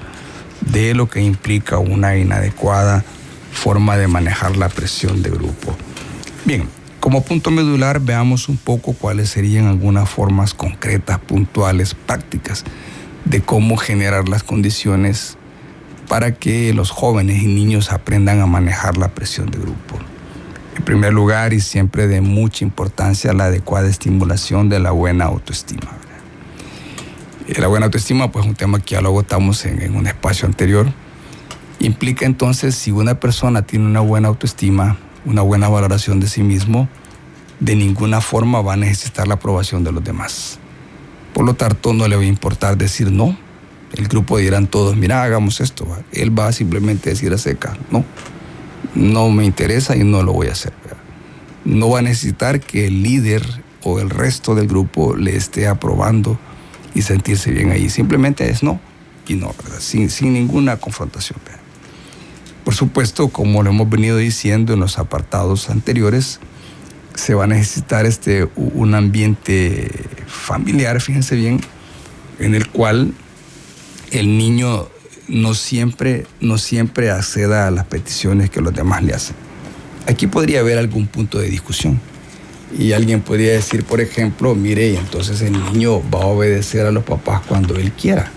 de 0.60 0.94
lo 0.94 1.10
que 1.10 1.22
implica 1.22 1.78
una 1.78 2.18
inadecuada 2.18 3.06
forma 3.54 3.96
de 3.96 4.10
manejar 4.10 4.58
la 4.58 4.68
presión 4.68 5.22
de 5.22 5.30
grupo. 5.30 5.78
Bien, 6.44 6.68
como 7.06 7.22
punto 7.22 7.52
medular 7.52 8.00
veamos 8.00 8.50
un 8.50 8.58
poco 8.58 8.94
cuáles 8.94 9.30
serían 9.30 9.68
algunas 9.68 10.10
formas 10.10 10.56
concretas, 10.56 11.20
puntuales, 11.20 11.94
prácticas 11.94 12.64
de 13.26 13.42
cómo 13.42 13.78
generar 13.78 14.28
las 14.28 14.42
condiciones 14.42 15.38
para 16.08 16.34
que 16.34 16.74
los 16.74 16.90
jóvenes 16.90 17.44
y 17.44 17.46
niños 17.46 17.92
aprendan 17.92 18.42
a 18.42 18.48
manejar 18.48 18.98
la 18.98 19.10
presión 19.10 19.52
de 19.52 19.60
grupo. 19.60 20.00
En 20.76 20.84
primer 20.84 21.14
lugar, 21.14 21.54
y 21.54 21.62
siempre 21.62 22.08
de 22.08 22.22
mucha 22.22 22.66
importancia, 22.66 23.34
la 23.34 23.46
adecuada 23.46 23.88
estimulación 23.88 24.70
de 24.70 24.80
la 24.80 24.90
buena 24.90 25.26
autoestima. 25.26 25.92
Eh, 27.48 27.62
la 27.62 27.68
buena 27.68 27.86
autoestima, 27.86 28.32
pues 28.32 28.48
un 28.48 28.56
tema 28.56 28.80
que 28.80 28.96
ya 28.96 29.02
lo 29.02 29.10
agotamos 29.10 29.64
en, 29.68 29.96
un 29.96 30.08
espacio 30.08 30.48
anterior, 30.48 30.92
implica 31.78 32.26
entonces 32.26 32.74
si 32.74 32.90
una 32.90 33.20
persona 33.20 33.62
tiene 33.62 33.86
una 33.86 34.00
buena 34.00 34.28
autoestima, 34.30 34.98
una 35.26 35.42
buena 35.42 35.68
valoración 35.70 36.20
de 36.20 36.28
sí 36.28 36.44
mismo, 36.44 36.88
de 37.60 37.76
ninguna 37.76 38.22
forma 38.22 38.62
va 38.62 38.74
a 38.74 38.78
necesitar 38.78 39.28
la 39.28 39.36
aprobación 39.36 39.84
de 39.84 39.92
los 39.92 40.04
demás. 40.04 40.60
Por 41.34 41.46
lo 41.46 41.54
tanto, 41.54 41.94
no 41.94 42.08
le 42.08 42.16
va 42.16 42.22
a 42.22 42.26
importar 42.26 42.78
decir 42.78 43.12
no. 43.12 43.38
El 43.94 44.08
grupo 44.08 44.38
dirán 44.38 44.68
todos, 44.68 44.96
mira, 44.96 45.24
hagamos 45.24 45.62
esto. 45.62 45.88
Él 46.12 46.38
va 46.38 46.48
a 46.48 46.52
simplemente 46.52 47.10
decir 47.10 47.34
a 47.34 47.38
seca, 47.38 47.78
no, 47.92 48.04
no 48.94 49.30
me 49.30 49.46
interesa 49.46 49.96
y 49.96 50.04
no 50.04 50.24
lo 50.24 50.34
voy 50.34 50.48
a 50.48 50.52
hacer. 50.52 50.74
No 51.64 51.90
va 51.90 52.00
a 52.00 52.02
necesitar 52.02 52.60
que 52.60 52.88
el 52.88 53.02
líder 53.04 53.44
o 53.84 54.00
el 54.00 54.10
resto 54.10 54.56
del 54.56 54.68
grupo 54.68 55.16
le 55.16 55.36
esté 55.36 55.68
aprobando 55.68 56.38
y 56.94 57.02
sentirse 57.02 57.52
bien 57.52 57.72
ahí. 57.72 57.90
Simplemente 57.90 58.50
es 58.50 58.64
no 58.64 58.80
y 59.28 59.36
no, 59.36 59.54
Sin, 59.80 60.10
sin 60.10 60.34
ninguna 60.34 60.78
confrontación. 60.78 61.40
Por 62.66 62.74
supuesto, 62.74 63.30
como 63.30 63.62
lo 63.62 63.70
hemos 63.70 63.90
venido 63.90 64.18
diciendo 64.18 64.74
en 64.74 64.80
los 64.80 64.98
apartados 64.98 65.70
anteriores, 65.70 66.40
se 67.14 67.36
va 67.36 67.46
a 67.46 67.48
necesitar 67.48 68.08
este, 68.08 68.50
un 68.56 68.96
ambiente 68.96 69.90
familiar, 70.26 71.00
fíjense 71.00 71.36
bien, 71.36 71.62
en 72.40 72.56
el 72.56 72.68
cual 72.68 73.14
el 74.12 74.38
niño 74.38 74.88
no 75.28 75.54
siempre, 75.54 76.26
no 76.42 76.58
siempre 76.58 77.12
acceda 77.12 77.68
a 77.68 77.72
las 77.72 77.86
peticiones 77.86 78.50
que 78.50 78.62
los 78.62 78.74
demás 78.74 79.04
le 79.04 79.14
hacen. 79.14 79.36
Aquí 80.08 80.26
podría 80.26 80.62
haber 80.62 80.80
algún 80.80 81.06
punto 81.06 81.38
de 81.38 81.50
discusión 81.50 82.02
y 82.78 82.94
alguien 82.94 83.22
podría 83.22 83.54
decir, 83.54 83.84
por 83.84 84.02
ejemplo, 84.02 84.56
mire, 84.56 84.96
entonces 84.96 85.42
el 85.42 85.54
niño 85.54 86.02
va 86.10 86.24
a 86.24 86.26
obedecer 86.26 86.88
a 86.88 86.92
los 86.92 87.04
papás 87.04 87.42
cuando 87.48 87.76
él 87.76 87.92
quiera. 87.92 88.32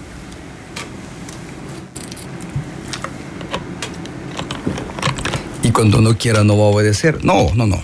Cuando 5.78 6.00
no 6.00 6.18
quiera 6.18 6.42
no 6.42 6.58
va 6.58 6.64
a 6.64 6.68
obedecer. 6.70 7.24
No, 7.24 7.54
no, 7.54 7.64
no. 7.64 7.80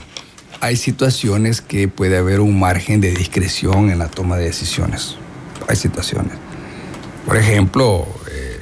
Hay 0.61 0.75
situaciones 0.75 1.61
que 1.61 1.87
puede 1.87 2.17
haber 2.17 2.41
un 2.41 2.59
margen 2.59 3.01
de 3.01 3.13
discreción 3.13 3.89
en 3.89 4.01
la 4.01 4.09
toma 4.09 4.37
de 4.37 4.47
decisiones. 4.47 5.15
Hay 5.69 5.77
situaciones. 5.77 6.33
Por 7.25 7.37
ejemplo, 7.37 8.05
eh, 8.33 8.59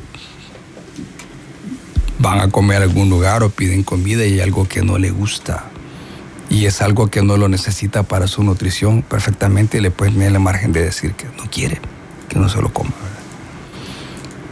van 2.18 2.40
a 2.40 2.50
comer 2.50 2.82
a 2.82 2.84
algún 2.84 3.08
lugar 3.08 3.42
o 3.42 3.48
piden 3.48 3.84
comida 3.84 4.22
y 4.26 4.34
hay 4.34 4.40
algo 4.40 4.68
que 4.68 4.82
no 4.82 4.98
le 4.98 5.10
gusta 5.10 5.64
y 6.50 6.66
es 6.66 6.82
algo 6.82 7.06
que 7.08 7.22
no 7.22 7.38
lo 7.38 7.48
necesita 7.48 8.02
para 8.02 8.26
su 8.26 8.42
nutrición, 8.42 9.00
perfectamente 9.00 9.80
le 9.80 9.90
pueden 9.90 10.12
tener 10.12 10.32
el 10.32 10.40
margen 10.40 10.74
de 10.74 10.84
decir 10.84 11.14
que 11.14 11.24
no 11.38 11.50
quiere. 11.50 11.80
que 12.28 12.38
no 12.38 12.50
se 12.50 12.60
lo 12.60 12.70
coma. 12.70 12.92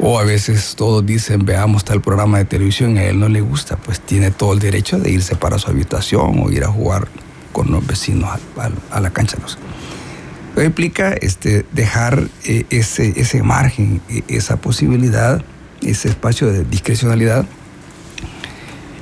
O 0.03 0.19
a 0.19 0.25
veces 0.25 0.77
todos 0.77 1.05
dicen, 1.05 1.45
veamos 1.45 1.85
tal 1.85 2.01
programa 2.01 2.39
de 2.39 2.47
televisión 2.47 2.97
y 2.97 3.01
a 3.01 3.11
él 3.11 3.21
no 3.21 3.29
le 3.29 3.43
gusta, 3.43 3.77
pues 3.77 4.01
tiene 4.01 4.31
todo 4.31 4.55
el 4.55 4.59
derecho 4.59 4.99
de 4.99 5.11
irse 5.11 5.37
para 5.37 5.59
su 5.59 5.69
habitación 5.69 6.41
o 6.43 6.51
ir 6.51 6.65
a 6.65 6.69
jugar 6.69 7.07
con 7.53 7.71
los 7.71 7.87
vecinos 7.87 8.31
a, 8.91 9.01
la 9.01 9.11
cancha. 9.11 9.37
No 9.39 9.47
Eso 9.47 10.63
implica 10.65 11.13
este, 11.13 11.67
dejar 11.73 12.29
eh, 12.45 12.65
ese, 12.71 13.13
ese 13.21 13.43
margen, 13.43 14.01
e, 14.09 14.25
esa 14.29 14.57
posibilidad, 14.57 15.45
ese 15.83 16.09
espacio 16.09 16.51
de 16.51 16.65
discrecionalidad 16.65 17.45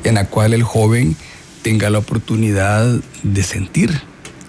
en 0.03 0.17
la 0.17 0.25
cual 0.25 0.53
el 0.53 0.65
joven 0.65 1.15
tenga 1.63 1.91
la 1.91 1.99
oportunidad 1.99 2.99
de 3.23 3.43
sentir 3.45 4.03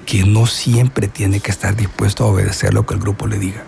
que 0.08 0.24
no 0.24 0.48
siempre 0.48 1.08
tiene 1.08 1.42
que 1.42 1.52
estar 1.52 1.76
dispuesto 1.76 2.24
a 2.24 2.28
obedecer 2.28 2.74
lo 2.74 2.88
que 2.88 2.96
el 2.96 3.00
grupo 3.00 3.28
le 3.28 3.38
diga 3.38 3.64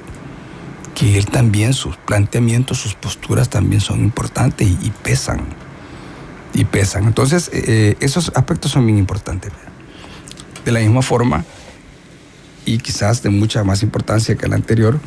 que 1.01 1.17
él 1.17 1.25
también, 1.25 1.73
sus 1.73 1.97
planteamientos, 1.97 2.77
sus 2.77 2.93
posturas 2.93 3.49
también 3.49 3.81
son 3.81 4.01
importantes 4.01 4.67
y, 4.69 4.91
pesan. 5.01 5.47
Y 6.53 6.65
pesan. 6.65 7.05
Entonces, 7.05 7.49
eh, 7.51 7.63
eh, 7.65 7.95
esos 8.01 8.31
aspectos 8.35 8.69
son 8.69 8.85
bien 8.85 8.99
importantes. 8.99 9.51
De 10.63 10.71
la 10.71 10.79
misma 10.79 11.01
forma, 11.01 11.43
y 12.65 12.77
quizás 12.77 13.23
de 13.23 13.31
mucha 13.31 13.63
más 13.63 13.81
importancia 13.81 14.35
que 14.35 14.45
el 14.45 14.53
anterior, 14.53 14.99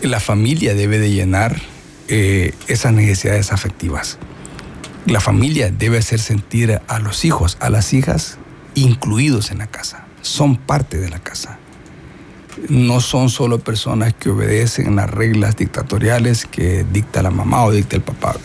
la 0.00 0.20
familia 0.20 0.74
debe 0.74 0.98
de 0.98 1.10
llenar 1.10 1.60
eh, 2.08 2.54
esas 2.66 2.94
necesidades 2.94 3.52
afectivas. 3.52 4.16
La 5.04 5.20
familia 5.20 5.70
debe 5.70 5.98
hacer 5.98 6.20
sentir 6.20 6.80
a 6.88 6.98
los 6.98 7.26
hijos, 7.26 7.58
a 7.60 7.68
las 7.68 7.92
hijas, 7.92 8.38
incluidos 8.74 9.50
en 9.50 9.58
la 9.58 9.66
casa. 9.66 10.06
Son 10.22 10.56
parte 10.56 10.96
de 10.96 11.10
la 11.10 11.18
casa 11.18 11.59
no 12.68 13.00
son 13.00 13.30
solo 13.30 13.58
personas 13.58 14.14
que 14.14 14.30
obedecen 14.30 14.96
las 14.96 15.10
reglas 15.10 15.56
dictatoriales 15.56 16.46
que 16.46 16.84
dicta 16.92 17.22
la 17.22 17.30
mamá 17.30 17.64
o 17.64 17.70
dicta 17.70 17.96
el 17.96 18.02
papá. 18.02 18.36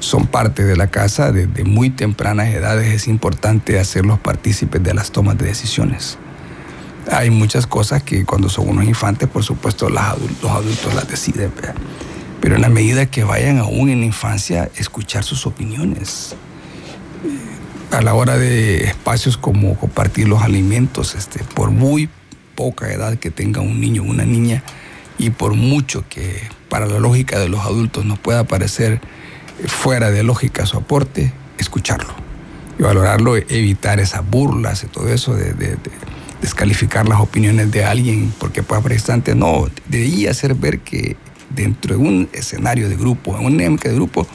Son 0.00 0.26
parte 0.26 0.64
de 0.64 0.76
la 0.76 0.88
casa 0.88 1.32
desde 1.32 1.64
muy 1.64 1.90
tempranas 1.90 2.48
edades. 2.48 2.92
Es 2.92 3.08
importante 3.08 3.78
hacerlos 3.78 4.18
partícipes 4.18 4.82
de 4.82 4.94
las 4.94 5.10
tomas 5.10 5.38
de 5.38 5.46
decisiones. 5.46 6.18
Hay 7.10 7.30
muchas 7.30 7.66
cosas 7.66 8.02
que 8.02 8.24
cuando 8.24 8.48
son 8.48 8.68
unos 8.68 8.84
infantes, 8.84 9.28
por 9.28 9.42
supuesto, 9.42 9.88
los 9.88 10.00
adultos 10.00 10.94
las 10.94 11.08
deciden. 11.08 11.52
Pero 12.40 12.54
en 12.54 12.62
la 12.62 12.68
medida 12.68 13.06
que 13.06 13.24
vayan 13.24 13.58
aún 13.58 13.88
en 13.88 14.00
la 14.00 14.06
infancia, 14.06 14.70
escuchar 14.76 15.24
sus 15.24 15.46
opiniones 15.46 16.36
a 17.90 18.02
la 18.02 18.14
hora 18.14 18.36
de 18.36 18.84
espacios 18.84 19.36
como 19.36 19.74
compartir 19.76 20.28
los 20.28 20.42
alimentos, 20.42 21.14
este, 21.14 21.42
por 21.54 21.70
muy 21.70 22.08
poca 22.58 22.92
edad 22.92 23.16
que 23.18 23.30
tenga 23.30 23.60
un 23.60 23.80
niño 23.80 24.02
o 24.02 24.06
una 24.06 24.24
niña 24.24 24.64
y 25.16 25.30
por 25.30 25.54
mucho 25.54 26.04
que 26.08 26.42
para 26.68 26.86
la 26.86 26.98
lógica 26.98 27.38
de 27.38 27.48
los 27.48 27.60
adultos 27.60 28.04
nos 28.04 28.18
pueda 28.18 28.48
parecer 28.48 29.00
fuera 29.68 30.10
de 30.10 30.24
lógica 30.24 30.66
su 30.66 30.76
aporte, 30.76 31.32
escucharlo 31.56 32.12
y 32.76 32.82
valorarlo, 32.82 33.36
evitar 33.36 34.00
esas 34.00 34.28
burlas 34.28 34.82
y 34.82 34.88
todo 34.88 35.08
eso 35.08 35.34
de, 35.34 35.54
descalificar 36.42 37.08
las 37.08 37.20
opiniones 37.20 37.70
de 37.70 37.84
alguien 37.84 38.34
porque 38.40 38.64
pueda 38.64 38.82
prestante. 38.82 39.36
No, 39.36 39.68
de 39.86 40.02
ahí 40.02 40.26
hacer 40.26 40.54
ver 40.54 40.80
que 40.80 41.16
dentro 41.54 41.96
de 41.96 42.02
un 42.02 42.28
escenario 42.32 42.88
de 42.88 42.96
grupo, 42.96 43.38
en 43.38 43.46
una 43.46 43.56
dinámica 43.58 43.88
de 43.88 43.94
grupo, 43.94 44.26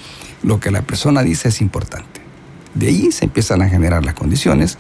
lo 0.44 0.62
que 0.62 0.72
la 0.72 0.82
persona 0.82 1.24
dice 1.24 1.50
es 1.50 1.60
importante. 1.60 2.22
De 2.74 2.88
ahí 2.88 3.12
se 3.12 3.26
empiezan 3.26 3.62
a 3.62 3.68
generar 3.68 4.06
las 4.06 4.14
condiciones 4.14 4.78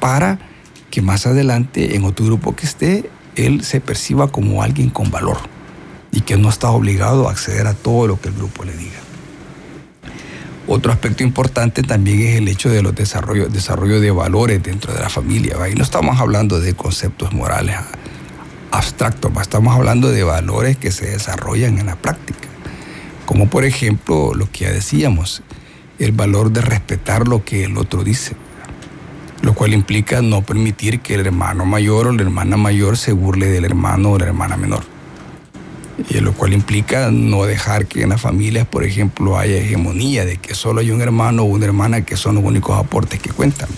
para 0.00 0.40
que 0.96 1.02
más 1.02 1.26
adelante 1.26 1.94
en 1.94 2.04
otro 2.04 2.24
grupo 2.24 2.56
que 2.56 2.64
esté, 2.64 3.10
él 3.34 3.62
se 3.64 3.82
perciba 3.82 4.28
como 4.28 4.62
alguien 4.62 4.88
con 4.88 5.10
valor 5.10 5.36
y 6.10 6.22
que 6.22 6.38
no 6.38 6.48
está 6.48 6.70
obligado 6.70 7.28
a 7.28 7.32
acceder 7.32 7.66
a 7.66 7.74
todo 7.74 8.06
lo 8.06 8.18
que 8.18 8.30
el 8.30 8.34
grupo 8.34 8.64
le 8.64 8.74
diga. 8.74 8.96
Otro 10.66 10.90
aspecto 10.92 11.22
importante 11.22 11.82
también 11.82 12.22
es 12.22 12.36
el 12.36 12.48
hecho 12.48 12.70
de 12.70 12.80
los 12.80 12.94
desarrollo, 12.94 13.48
desarrollo 13.48 14.00
de 14.00 14.10
valores 14.10 14.62
dentro 14.62 14.94
de 14.94 15.00
la 15.00 15.10
familia. 15.10 15.58
Y 15.70 15.74
no 15.74 15.82
estamos 15.82 16.18
hablando 16.18 16.60
de 16.60 16.72
conceptos 16.72 17.30
morales 17.34 17.76
abstractos, 18.70 19.30
estamos 19.42 19.76
hablando 19.76 20.08
de 20.08 20.24
valores 20.24 20.78
que 20.78 20.90
se 20.92 21.10
desarrollan 21.10 21.78
en 21.78 21.84
la 21.84 21.96
práctica. 21.96 22.48
Como 23.26 23.50
por 23.50 23.66
ejemplo 23.66 24.32
lo 24.32 24.50
que 24.50 24.64
ya 24.64 24.72
decíamos, 24.72 25.42
el 25.98 26.12
valor 26.12 26.52
de 26.52 26.62
respetar 26.62 27.28
lo 27.28 27.44
que 27.44 27.64
el 27.64 27.76
otro 27.76 28.02
dice 28.02 28.34
lo 29.46 29.54
cual 29.54 29.74
implica 29.74 30.22
no 30.22 30.42
permitir 30.42 30.98
que 30.98 31.14
el 31.14 31.24
hermano 31.24 31.64
mayor 31.64 32.08
o 32.08 32.12
la 32.12 32.22
hermana 32.22 32.56
mayor 32.56 32.98
se 32.98 33.12
burle 33.12 33.46
del 33.46 33.64
hermano 33.64 34.10
o 34.10 34.18
la 34.18 34.24
hermana 34.24 34.56
menor. 34.56 34.82
Y 36.10 36.18
lo 36.18 36.32
cual 36.32 36.52
implica 36.52 37.12
no 37.12 37.44
dejar 37.44 37.86
que 37.86 38.02
en 38.02 38.08
las 38.08 38.20
familias, 38.20 38.66
por 38.66 38.82
ejemplo, 38.82 39.38
haya 39.38 39.54
hegemonía 39.54 40.24
de 40.24 40.38
que 40.38 40.56
solo 40.56 40.80
hay 40.80 40.90
un 40.90 41.00
hermano 41.00 41.42
o 41.42 41.44
una 41.44 41.64
hermana 41.64 42.04
que 42.04 42.16
son 42.16 42.34
los 42.34 42.42
únicos 42.42 42.76
aportes 42.76 43.20
que 43.20 43.30
cuentan. 43.30 43.68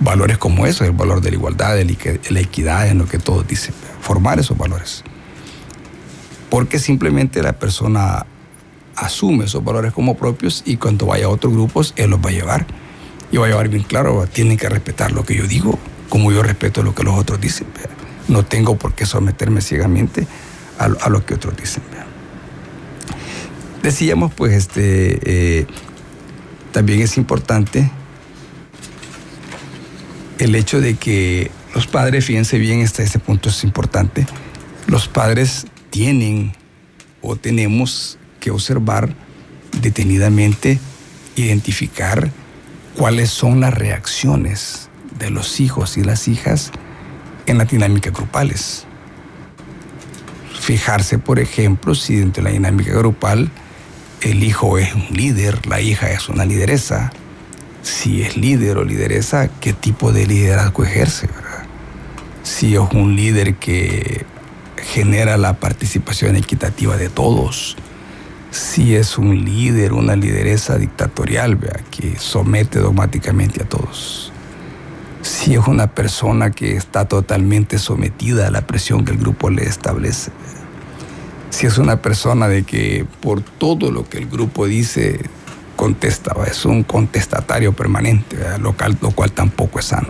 Valores 0.00 0.38
como 0.38 0.64
eso, 0.64 0.82
el 0.86 0.92
valor 0.92 1.20
de 1.20 1.32
la 1.32 1.36
igualdad, 1.36 1.76
de 1.76 2.18
la 2.30 2.40
equidad, 2.40 2.88
en 2.88 2.96
lo 2.96 3.04
que 3.04 3.18
todos 3.18 3.46
dicen. 3.46 3.74
Formar 4.00 4.38
esos 4.40 4.56
valores. 4.56 5.04
Porque 6.48 6.78
simplemente 6.78 7.42
la 7.42 7.52
persona 7.52 8.24
asume 8.96 9.44
esos 9.44 9.62
valores 9.62 9.92
como 9.92 10.16
propios 10.16 10.62
y 10.64 10.78
cuando 10.78 11.04
vaya 11.04 11.26
a 11.26 11.28
otros 11.28 11.52
grupos, 11.52 11.92
él 11.96 12.08
los 12.08 12.24
va 12.24 12.30
a 12.30 12.32
llevar 12.32 12.83
y 13.34 13.36
voy 13.36 13.46
a 13.46 13.50
llevar 13.50 13.68
bien 13.68 13.82
claro, 13.82 14.28
tienen 14.32 14.56
que 14.56 14.68
respetar 14.68 15.10
lo 15.10 15.24
que 15.24 15.34
yo 15.34 15.48
digo, 15.48 15.76
como 16.08 16.30
yo 16.30 16.40
respeto 16.44 16.84
lo 16.84 16.94
que 16.94 17.02
los 17.02 17.18
otros 17.18 17.40
dicen. 17.40 17.66
No 18.28 18.44
tengo 18.44 18.76
por 18.78 18.94
qué 18.94 19.06
someterme 19.06 19.60
ciegamente 19.60 20.24
a, 20.78 21.08
lo 21.08 21.26
que 21.26 21.34
otros 21.34 21.56
dicen. 21.56 21.82
Decíamos, 23.82 24.32
pues, 24.32 24.52
este, 24.52 25.18
eh, 25.24 25.66
también 26.70 27.00
es 27.00 27.16
importante 27.16 27.90
el 30.38 30.54
hecho 30.54 30.80
de 30.80 30.94
que 30.94 31.50
los 31.74 31.88
padres, 31.88 32.26
fíjense 32.26 32.58
bien, 32.58 32.84
hasta 32.84 33.02
ese 33.02 33.18
punto 33.18 33.48
es 33.48 33.64
importante, 33.64 34.28
los 34.86 35.08
padres 35.08 35.66
tienen 35.90 36.52
o 37.20 37.34
tenemos 37.34 38.16
que 38.38 38.52
observar 38.52 39.12
detenidamente, 39.80 40.78
identificar 41.34 42.30
cuáles 42.96 43.30
son 43.30 43.60
las 43.60 43.74
reacciones 43.74 44.88
de 45.18 45.30
los 45.30 45.60
hijos 45.60 45.96
y 45.96 46.04
las 46.04 46.28
hijas 46.28 46.70
en 47.46 47.58
la 47.58 47.64
dinámica 47.64 48.10
grupales. 48.10 48.86
Fijarse, 50.60 51.18
por 51.18 51.38
ejemplo, 51.38 51.94
si 51.94 52.16
dentro 52.16 52.42
de 52.42 52.50
la 52.50 52.54
dinámica 52.54 52.92
grupal 52.92 53.50
el 54.20 54.42
hijo 54.42 54.78
es 54.78 54.94
un 54.94 55.08
líder, 55.10 55.66
la 55.66 55.80
hija 55.80 56.10
es 56.10 56.28
una 56.28 56.46
lideresa. 56.46 57.12
Si 57.82 58.22
es 58.22 58.36
líder 58.36 58.78
o 58.78 58.84
lideresa, 58.84 59.48
¿qué 59.60 59.74
tipo 59.74 60.12
de 60.12 60.26
liderazgo 60.26 60.84
ejerce? 60.84 61.28
Si 62.42 62.74
es 62.74 62.80
un 62.92 63.14
líder 63.16 63.56
que 63.56 64.24
genera 64.76 65.36
la 65.36 65.54
participación 65.54 66.36
equitativa 66.36 66.96
de 66.96 67.10
todos, 67.10 67.76
si 68.54 68.94
es 68.94 69.18
un 69.18 69.44
líder, 69.44 69.92
una 69.92 70.14
lideresa 70.14 70.78
dictatorial, 70.78 71.56
¿vea? 71.56 71.80
que 71.90 72.16
somete 72.18 72.78
dogmáticamente 72.78 73.62
a 73.64 73.68
todos. 73.68 74.32
Si 75.22 75.54
es 75.54 75.66
una 75.66 75.88
persona 75.88 76.52
que 76.52 76.76
está 76.76 77.06
totalmente 77.06 77.78
sometida 77.78 78.46
a 78.46 78.50
la 78.52 78.64
presión 78.64 79.04
que 79.04 79.10
el 79.10 79.18
grupo 79.18 79.50
le 79.50 79.64
establece. 79.64 80.30
Si 81.50 81.66
es 81.66 81.78
una 81.78 82.00
persona 82.00 82.46
de 82.46 82.62
que 82.62 83.04
por 83.20 83.40
todo 83.40 83.90
lo 83.90 84.08
que 84.08 84.18
el 84.18 84.26
grupo 84.26 84.66
dice 84.66 85.20
contesta, 85.74 86.34
es 86.46 86.64
un 86.64 86.84
contestatario 86.84 87.72
permanente, 87.72 88.36
lo, 88.60 88.76
lo, 89.00 89.10
cual 89.10 89.32
tampoco 89.32 89.80
es 89.80 89.86
sano. 89.86 90.08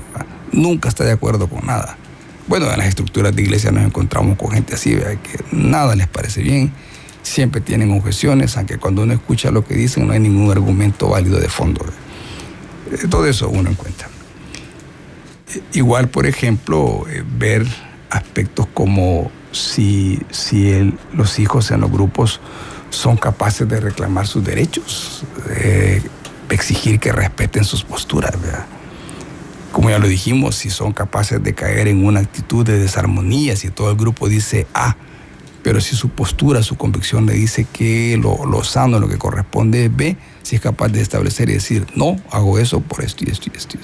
Nunca 0.52 0.90
está 0.90 1.04
de 1.04 1.12
acuerdo 1.12 1.48
con 1.48 1.64
nada. 1.66 1.96
Bueno, 2.46 2.70
en 2.70 2.76
las 2.76 2.88
estructuras 2.88 3.34
de 3.34 3.40
iglesia 3.40 3.70
nos 3.70 3.84
encontramos 3.84 4.36
con 4.36 4.50
gente 4.50 4.74
así, 4.74 4.90
que 4.94 5.44
nada 5.50 5.94
les 5.94 6.08
parece 6.08 6.42
bien 6.42 6.72
siempre 7.24 7.60
tienen 7.60 7.90
objeciones, 7.90 8.56
aunque 8.56 8.78
cuando 8.78 9.02
uno 9.02 9.14
escucha 9.14 9.50
lo 9.50 9.64
que 9.64 9.74
dicen 9.74 10.06
no 10.06 10.12
hay 10.12 10.20
ningún 10.20 10.50
argumento 10.52 11.08
válido 11.08 11.40
de 11.40 11.48
fondo. 11.48 11.84
Eh, 12.92 13.08
todo 13.10 13.26
eso 13.26 13.48
uno 13.48 13.70
encuentra. 13.70 14.08
Eh, 15.54 15.60
igual, 15.72 16.08
por 16.08 16.26
ejemplo, 16.26 17.04
eh, 17.08 17.24
ver 17.26 17.66
aspectos 18.10 18.68
como 18.72 19.32
si, 19.50 20.20
si 20.30 20.94
los 21.12 21.38
hijos 21.38 21.70
en 21.70 21.80
los 21.80 21.90
grupos 21.90 22.40
son 22.90 23.16
capaces 23.16 23.68
de 23.68 23.80
reclamar 23.80 24.26
sus 24.26 24.44
derechos, 24.44 25.24
de 25.48 26.02
exigir 26.50 27.00
que 27.00 27.10
respeten 27.10 27.64
sus 27.64 27.82
posturas. 27.82 28.32
Como 29.72 29.90
ya 29.90 29.98
lo 29.98 30.06
dijimos, 30.06 30.54
si 30.54 30.70
son 30.70 30.92
capaces 30.92 31.42
de 31.42 31.54
caer 31.54 31.88
en 31.88 32.04
una 32.04 32.20
actitud 32.20 32.64
de 32.64 32.78
desarmonía, 32.78 33.56
si 33.56 33.70
todo 33.70 33.90
el 33.90 33.96
grupo 33.96 34.28
dice, 34.28 34.68
ah, 34.74 34.96
pero 35.64 35.80
si 35.80 35.96
su 35.96 36.10
postura, 36.10 36.62
su 36.62 36.76
convicción 36.76 37.24
le 37.24 37.32
dice 37.32 37.66
que 37.72 38.18
lo, 38.20 38.44
lo 38.44 38.62
sano, 38.62 39.00
lo 39.00 39.08
que 39.08 39.16
corresponde 39.16 39.86
es 39.86 39.96
B, 39.96 40.16
si 40.42 40.56
es 40.56 40.60
capaz 40.60 40.88
de 40.88 41.00
establecer 41.00 41.48
y 41.48 41.54
decir, 41.54 41.86
no, 41.96 42.16
hago 42.30 42.58
eso 42.58 42.80
por 42.80 43.02
esto 43.02 43.24
y 43.26 43.30
esto 43.30 43.50
y 43.52 43.56
esto. 43.56 43.78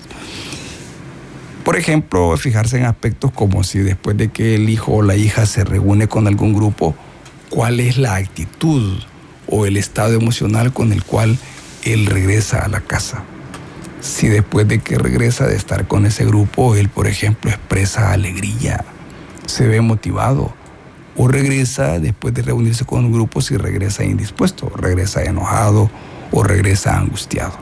Por 1.65 1.77
ejemplo, 1.77 2.37
fijarse 2.37 2.77
en 2.77 2.85
aspectos 2.85 3.33
como 3.33 3.65
si 3.65 3.79
después 3.79 4.15
de 4.19 4.29
que 4.29 4.57
el 4.57 4.69
hijo 4.69 4.97
o 4.97 5.03
la 5.03 5.17
hija 5.17 5.47
se 5.47 5.65
reúne 5.65 6.07
con 6.07 6.27
algún 6.27 6.53
grupo, 6.53 6.95
cuál 7.49 7.81
es 7.81 7.97
la 7.97 8.17
actitud 8.17 8.99
o 9.47 9.65
el 9.65 9.79
estado 9.79 10.13
emocional 10.13 10.75
con 10.75 10.93
el 10.93 11.03
cual 11.03 11.39
él 11.85 12.05
regresa 12.05 12.63
a 12.63 12.69
la 12.69 12.83
casa. 12.83 13.25
Si 14.03 14.29
después 14.29 14.69
de 14.69 14.81
que 14.81 14.99
regresa 14.99 15.47
de 15.47 15.57
estar 15.57 15.89
con 15.89 16.05
ese 16.05 16.27
grupo, 16.27 16.77
él, 16.77 16.91
por 16.91 17.07
ejemplo, 17.07 17.51
expresa 17.51 18.13
alegría, 18.13 18.85
se 19.47 19.67
ve 19.67 19.81
motivado, 19.81 20.60
o 21.23 21.29
regresa 21.29 21.99
después 21.99 22.33
de 22.33 22.41
reunirse 22.41 22.87
con 22.87 23.05
un 23.05 23.13
grupo 23.13 23.43
si 23.43 23.55
regresa 23.59 24.05
indispuesto, 24.05 24.73
regresa 24.75 25.23
enojado 25.23 25.91
o 26.33 26.43
regresa 26.43 26.97
angustiado. 26.97 27.53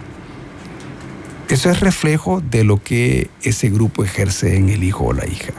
Eso 1.48 1.68
es 1.68 1.80
reflejo 1.80 2.40
de 2.40 2.62
lo 2.62 2.80
que 2.80 3.30
ese 3.42 3.68
grupo 3.68 4.04
ejerce 4.04 4.56
en 4.56 4.68
el 4.68 4.84
hijo 4.84 5.06
o 5.06 5.12
la 5.12 5.26
hija. 5.26 5.52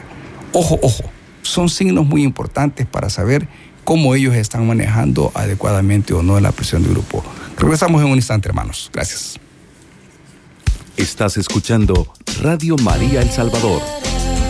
Ojo, 0.54 0.78
ojo, 0.80 1.04
son 1.42 1.68
signos 1.68 2.06
muy 2.06 2.22
importantes 2.22 2.86
para 2.86 3.10
saber 3.10 3.46
cómo 3.84 4.14
ellos 4.14 4.34
están 4.34 4.66
manejando 4.66 5.30
adecuadamente 5.34 6.14
o 6.14 6.22
no 6.22 6.40
la 6.40 6.52
presión 6.52 6.82
de 6.82 6.88
grupo. 6.88 7.22
Regresamos 7.58 8.00
en 8.00 8.08
un 8.08 8.16
instante, 8.16 8.48
hermanos. 8.48 8.88
Gracias. 8.94 9.38
Estás 10.96 11.36
escuchando 11.36 12.10
Radio 12.40 12.76
María 12.78 13.20
El 13.20 13.28
Salvador, 13.28 13.82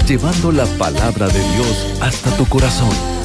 llevando 0.06 0.52
la 0.52 0.66
palabra 0.78 1.26
de 1.26 1.40
Dios 1.56 1.96
hasta 2.00 2.36
tu 2.36 2.46
corazón. 2.46 3.19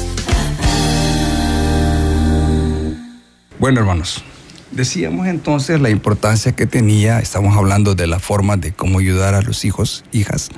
Bueno, 3.58 3.80
hermanos, 3.80 4.22
decíamos 4.70 5.26
entonces 5.28 5.80
la 5.80 5.88
importancia 5.88 6.52
que 6.52 6.66
tenía, 6.66 7.20
estamos 7.20 7.56
hablando 7.56 7.94
de 7.94 8.06
la 8.06 8.18
forma 8.18 8.58
de 8.58 8.72
cómo 8.72 8.98
ayudar 8.98 9.34
a 9.34 9.40
los 9.40 9.64
hijos, 9.64 10.04
hijas, 10.12 10.50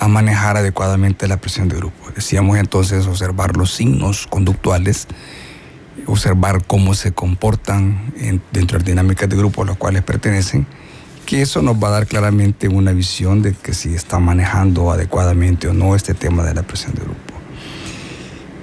a 0.00 0.08
manejar 0.08 0.56
adecuadamente 0.56 1.28
la 1.28 1.36
presión 1.36 1.68
de 1.68 1.76
grupo. 1.76 2.10
Decíamos 2.16 2.58
entonces 2.58 3.06
observar 3.06 3.56
los 3.56 3.72
signos 3.72 4.26
conductuales, 4.26 5.06
observar 6.06 6.64
cómo 6.66 6.94
se 6.94 7.12
comportan 7.12 8.12
dentro 8.50 8.78
de 8.78 8.82
las 8.82 8.84
dinámicas 8.84 9.28
de 9.28 9.36
grupo 9.36 9.62
a 9.62 9.66
los 9.66 9.76
cuales 9.76 10.02
pertenecen, 10.02 10.66
que 11.26 11.42
eso 11.42 11.62
nos 11.62 11.76
va 11.76 11.88
a 11.88 11.92
dar 11.92 12.06
claramente 12.08 12.66
una 12.66 12.90
visión 12.90 13.40
de 13.40 13.52
que 13.52 13.72
si 13.72 13.94
está 13.94 14.18
manejando 14.18 14.90
adecuadamente 14.90 15.68
o 15.68 15.74
no 15.74 15.94
este 15.94 16.12
tema 16.12 16.42
de 16.42 16.54
la 16.54 16.64
presión 16.64 16.92
de 16.94 17.02
grupo. 17.02 17.25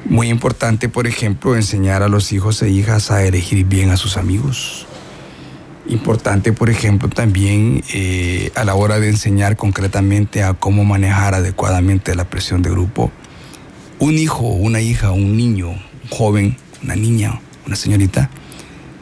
Muy 0.05 0.27
importante, 0.27 0.89
por 0.89 1.07
ejemplo, 1.07 1.55
enseñar 1.55 2.03
a 2.03 2.09
los 2.09 2.33
hijos 2.33 2.61
e 2.61 2.69
hijas 2.69 3.09
a 3.09 3.23
elegir 3.23 3.63
bien 3.63 3.89
a 3.89 3.95
sus 3.95 4.17
amigos. 4.17 4.85
Importante, 5.87 6.51
por 6.51 6.69
ejemplo, 6.69 7.07
también 7.07 7.83
eh, 7.93 8.51
a 8.55 8.65
la 8.65 8.75
hora 8.75 8.99
de 8.99 9.07
enseñar 9.07 9.55
concretamente 9.55 10.43
a 10.43 10.55
cómo 10.55 10.83
manejar 10.83 11.35
adecuadamente 11.35 12.15
la 12.15 12.25
presión 12.25 12.61
de 12.61 12.69
grupo. 12.69 13.13
Un 13.97 14.17
hijo, 14.17 14.45
una 14.45 14.81
hija, 14.81 15.11
un 15.11 15.37
niño, 15.37 15.69
un 15.69 16.09
joven, 16.09 16.57
una 16.83 16.97
niña, 16.97 17.39
una 17.65 17.77
señorita, 17.77 18.29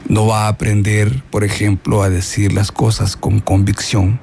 no 0.07 0.27
va 0.27 0.45
a 0.45 0.49
aprender, 0.49 1.23
por 1.31 1.43
ejemplo, 1.43 2.03
a 2.03 2.11
decir 2.11 2.53
las 2.53 2.71
cosas 2.71 3.15
con 3.15 3.39
convicción, 3.39 4.19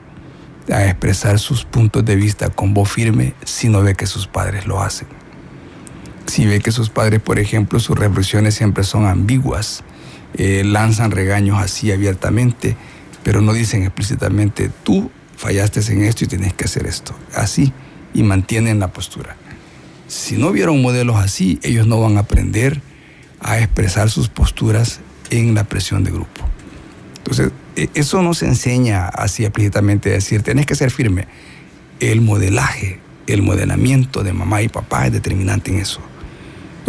a 0.71 0.85
expresar 0.85 1.41
sus 1.41 1.65
puntos 1.65 2.05
de 2.05 2.15
vista 2.15 2.51
con 2.51 2.73
voz 2.73 2.89
firme 2.89 3.35
si 3.45 3.69
no 3.69 3.83
ve 3.83 3.97
que 3.97 4.07
sus 4.07 4.29
padres 4.29 4.67
lo 4.67 4.81
hacen 4.81 5.18
si 6.29 6.47
ve 6.47 6.61
que 6.61 6.73
sus 6.73 6.91
padres, 6.91 7.21
por 7.21 7.39
ejemplo, 7.39 7.81
sus 7.81 7.99
reflexiones 7.99 8.55
siempre 8.55 8.85
son 8.85 9.07
ambiguas, 9.07 9.83
eh, 10.35 10.63
lanzan 10.65 11.11
regaños 11.11 11.59
así 11.59 11.91
abiertamente, 11.91 12.77
pero 13.23 13.41
no 13.41 13.53
dicen 13.53 13.83
explícitamente, 13.83 14.71
tú 14.85 15.11
fallaste 15.37 15.81
en 15.93 16.05
esto 16.05 16.25
y 16.25 16.29
tienes 16.29 16.53
que 16.53 16.65
hacer 16.65 16.87
esto, 16.87 17.15
así, 17.35 17.73
y 18.13 18.23
mantienen 18.23 18.79
la 18.79 18.93
postura. 18.93 19.37
Si 20.07 20.37
no 20.37 20.53
vieron 20.53 20.83
modelos 20.83 21.17
así, 21.17 21.59
ellos 21.63 21.87
no 21.87 22.01
van 22.01 22.17
a 22.17 22.21
aprender 22.21 22.81
a 23.41 23.59
expresar 23.59 24.11
sus 24.11 24.29
posturas 24.29 25.01
en 25.31 25.55
la 25.55 25.65
presión 25.65 26.05
de 26.05 26.11
grupo. 26.11 26.43
Entonces, 27.19 27.53
e, 27.77 27.89
eso 27.95 28.23
no 28.23 28.35
se 28.35 28.47
enseña 28.47 29.07
así 29.07 29.45
explícitamente, 29.45 30.11
decir, 30.11 30.43
tenés 30.43 30.67
que 30.67 30.75
ser 30.75 30.91
firme. 30.91 31.27
El 32.01 32.21
modelaje, 32.21 33.01
el 33.27 33.43
modelamiento 33.43 34.23
de 34.23 34.33
mamá 34.33 34.63
y 34.63 34.69
papá 34.69 35.07
es 35.07 35.13
determinante 35.13 35.71
en 35.71 35.81
eso 35.81 36.01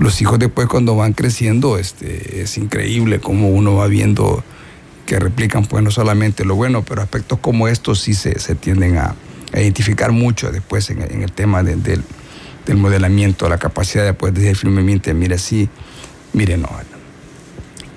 los 0.02 0.22
hijos 0.22 0.40
después 0.40 0.68
cuando 0.68 0.96
van 0.96 1.14
creciendo, 1.14 1.78
este, 1.78 2.42
es 2.42 2.58
increíble 2.58 3.20
cómo 3.20 3.50
uno 3.50 3.76
va 3.76 3.88
viendo 3.88 4.44
que 5.06 5.20
replican 5.20 5.66
pues 5.66 5.84
no 5.84 5.92
solamente 5.92 6.46
lo 6.46 6.56
bueno, 6.56 6.84
pero 6.84 7.02
aspectos 7.02 7.40
como 7.40 7.68
estos 7.68 8.00
sí 8.00 8.14
se, 8.14 8.34
tienden 8.56 8.98
a, 8.98 9.16
identificar 9.54 10.12
mucho 10.12 10.52
después 10.52 10.90
en, 10.92 11.24
el 11.24 11.32
tema 11.32 11.64
del, 11.64 11.82
del, 11.82 12.78
modelamiento, 12.78 13.50
la 13.50 13.58
capacidad 13.58 14.04
de 14.06 14.32
decir 14.32 14.56
firmemente, 14.56 15.14
mire 15.16 15.40
sí, 15.40 15.68
mire 16.34 16.58
no. 16.58 16.70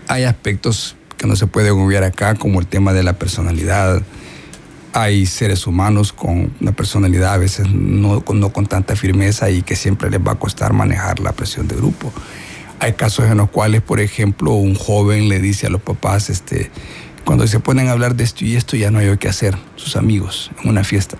Hay 0.08 0.24
aspectos 0.24 0.96
que 1.18 1.26
no 1.26 1.36
se 1.36 1.46
pueden 1.46 1.72
obviar 1.72 2.04
acá, 2.04 2.34
como 2.34 2.60
el 2.60 2.66
tema 2.66 2.94
de 2.94 3.02
la 3.02 3.12
personalidad, 3.12 4.02
hay 4.92 5.26
seres 5.26 5.66
humanos 5.66 6.12
con 6.12 6.52
una 6.61 6.72
personalidad 6.72 7.35
a 7.35 7.38
veces 7.38 7.68
no, 7.70 8.22
no, 8.33 8.52
con 8.52 8.66
tanta 8.66 8.94
firmeza 8.94 9.50
y 9.50 9.62
que 9.62 9.74
siempre 9.74 10.11
les 10.11 10.20
va 10.20 10.33
a 10.33 10.35
costar 10.37 10.72
manejar 10.72 11.20
la 11.20 11.33
presión 11.33 11.66
de 11.68 11.76
grupo. 11.76 12.12
Hay 12.78 12.94
casos 12.94 13.26
en 13.26 13.38
los 13.38 13.50
cuales, 13.50 13.81
por 13.81 14.00
ejemplo, 14.00 14.52
un 14.52 14.74
joven 14.74 15.28
le 15.28 15.40
dice 15.40 15.68
a 15.68 15.70
los 15.70 15.81
papás, 15.81 16.31
este, 16.31 16.70
cuando 17.24 17.46
se 17.46 17.61
ponen 17.61 17.88
a 17.88 17.92
hablar 17.92 18.16
de 18.16 18.24
esto 18.24 18.44
y 18.44 18.57
esto 18.57 18.76
ya 18.76 18.90
no 18.90 18.98
hay 18.98 19.16
qué 19.18 19.28
hacer, 19.28 19.57
sus 19.76 19.96
amigos, 19.96 20.50
en 20.62 20.68
una 20.68 20.85
fiesta. 20.85 21.16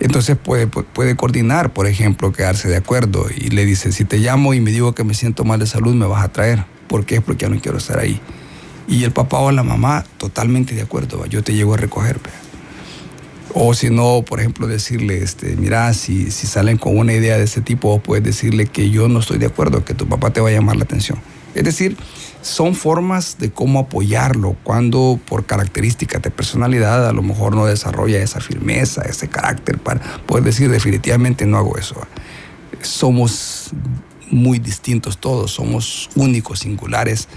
Entonces 0.00 0.36
puede, 0.36 0.68
puede 0.68 1.16
coordinar, 1.16 1.72
por 1.72 1.86
ejemplo, 1.86 2.32
quedarse 2.32 2.68
de 2.68 2.76
acuerdo 2.76 3.26
y 3.34 3.50
le 3.50 3.64
dice, 3.64 3.90
si 3.90 4.04
te 4.04 4.18
llamo 4.18 4.54
y 4.54 4.60
me 4.60 4.70
digo 4.70 4.94
que 4.94 5.02
me 5.02 5.14
siento 5.14 5.44
mal 5.44 5.58
de 5.58 5.66
salud, 5.66 5.94
me 5.94 6.06
vas 6.06 6.24
a 6.24 6.28
traer. 6.28 6.64
¿Por 6.86 7.04
qué? 7.04 7.20
Porque 7.20 7.46
ya 7.46 7.48
no 7.48 7.60
quiero 7.60 7.78
estar 7.78 7.98
ahí. 7.98 8.20
Y 8.86 9.02
el 9.04 9.10
papá 9.10 9.38
o 9.38 9.50
la 9.50 9.64
mamá 9.64 10.04
totalmente 10.16 10.74
de 10.74 10.82
acuerdo, 10.82 11.26
yo 11.26 11.42
te 11.42 11.52
llego 11.52 11.74
a 11.74 11.76
recoger. 11.76 12.20
O 13.54 13.74
si 13.74 13.90
no, 13.90 14.22
por 14.22 14.40
ejemplo, 14.40 14.66
decirle, 14.66 15.22
este, 15.22 15.56
mira, 15.56 15.92
si, 15.94 16.30
si 16.30 16.46
salen 16.46 16.76
con 16.76 16.96
una 16.96 17.12
idea 17.12 17.38
de 17.38 17.44
ese 17.44 17.60
tipo, 17.60 17.98
puedes 18.00 18.24
decirle 18.24 18.66
que 18.66 18.90
yo 18.90 19.08
no 19.08 19.20
estoy 19.20 19.38
de 19.38 19.46
acuerdo, 19.46 19.84
que 19.84 19.94
tu 19.94 20.06
papá 20.06 20.30
te 20.30 20.40
va 20.40 20.48
a 20.48 20.52
llamar 20.52 20.76
la 20.76 20.84
atención. 20.84 21.18
Es 21.54 21.64
decir, 21.64 21.96
son 22.42 22.74
formas 22.74 23.38
de 23.38 23.50
cómo 23.50 23.80
apoyarlo 23.80 24.56
cuando 24.62 25.18
por 25.26 25.46
características 25.46 26.22
de 26.22 26.30
personalidad 26.30 27.08
a 27.08 27.12
lo 27.12 27.22
mejor 27.22 27.54
no 27.54 27.66
desarrolla 27.66 28.18
esa 28.18 28.40
firmeza, 28.40 29.02
ese 29.02 29.28
carácter 29.28 29.78
para 29.78 30.00
poder 30.26 30.44
decir 30.44 30.70
definitivamente 30.70 31.46
no 31.46 31.56
hago 31.56 31.76
eso. 31.78 31.96
Somos 32.82 33.70
muy 34.30 34.58
distintos 34.58 35.18
todos, 35.18 35.52
somos 35.52 36.10
únicos, 36.14 36.60
singulares 36.60 37.28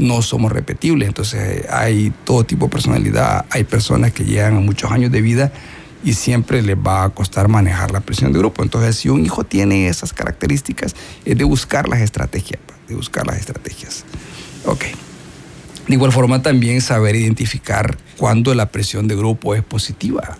no 0.00 0.22
somos 0.22 0.50
repetibles. 0.50 1.08
Entonces 1.08 1.66
hay 1.70 2.12
todo 2.24 2.44
tipo 2.44 2.66
de 2.66 2.72
personalidad, 2.72 3.44
hay 3.50 3.64
personas 3.64 4.12
que 4.12 4.24
llegan 4.24 4.56
a 4.56 4.60
muchos 4.60 4.90
años 4.90 5.12
de 5.12 5.20
vida 5.20 5.52
y 6.02 6.14
siempre 6.14 6.62
les 6.62 6.76
va 6.76 7.04
a 7.04 7.10
costar 7.10 7.48
manejar 7.48 7.90
la 7.90 8.00
presión 8.00 8.32
de 8.32 8.38
grupo. 8.38 8.62
Entonces 8.62 8.96
si 8.96 9.08
un 9.08 9.24
hijo 9.24 9.44
tiene 9.44 9.88
esas 9.88 10.12
características, 10.12 10.96
es 11.24 11.36
de 11.36 11.44
buscar 11.44 11.88
las 11.88 12.00
estrategias, 12.00 12.60
de 12.88 12.94
buscar 12.94 13.26
las 13.26 13.38
estrategias. 13.38 14.04
Ok. 14.64 14.86
De 15.86 15.94
igual 15.94 16.12
forma 16.12 16.40
también 16.42 16.80
saber 16.80 17.16
identificar 17.16 17.96
cuándo 18.16 18.54
la 18.54 18.70
presión 18.70 19.08
de 19.08 19.16
grupo 19.16 19.54
es 19.54 19.62
positiva. 19.62 20.36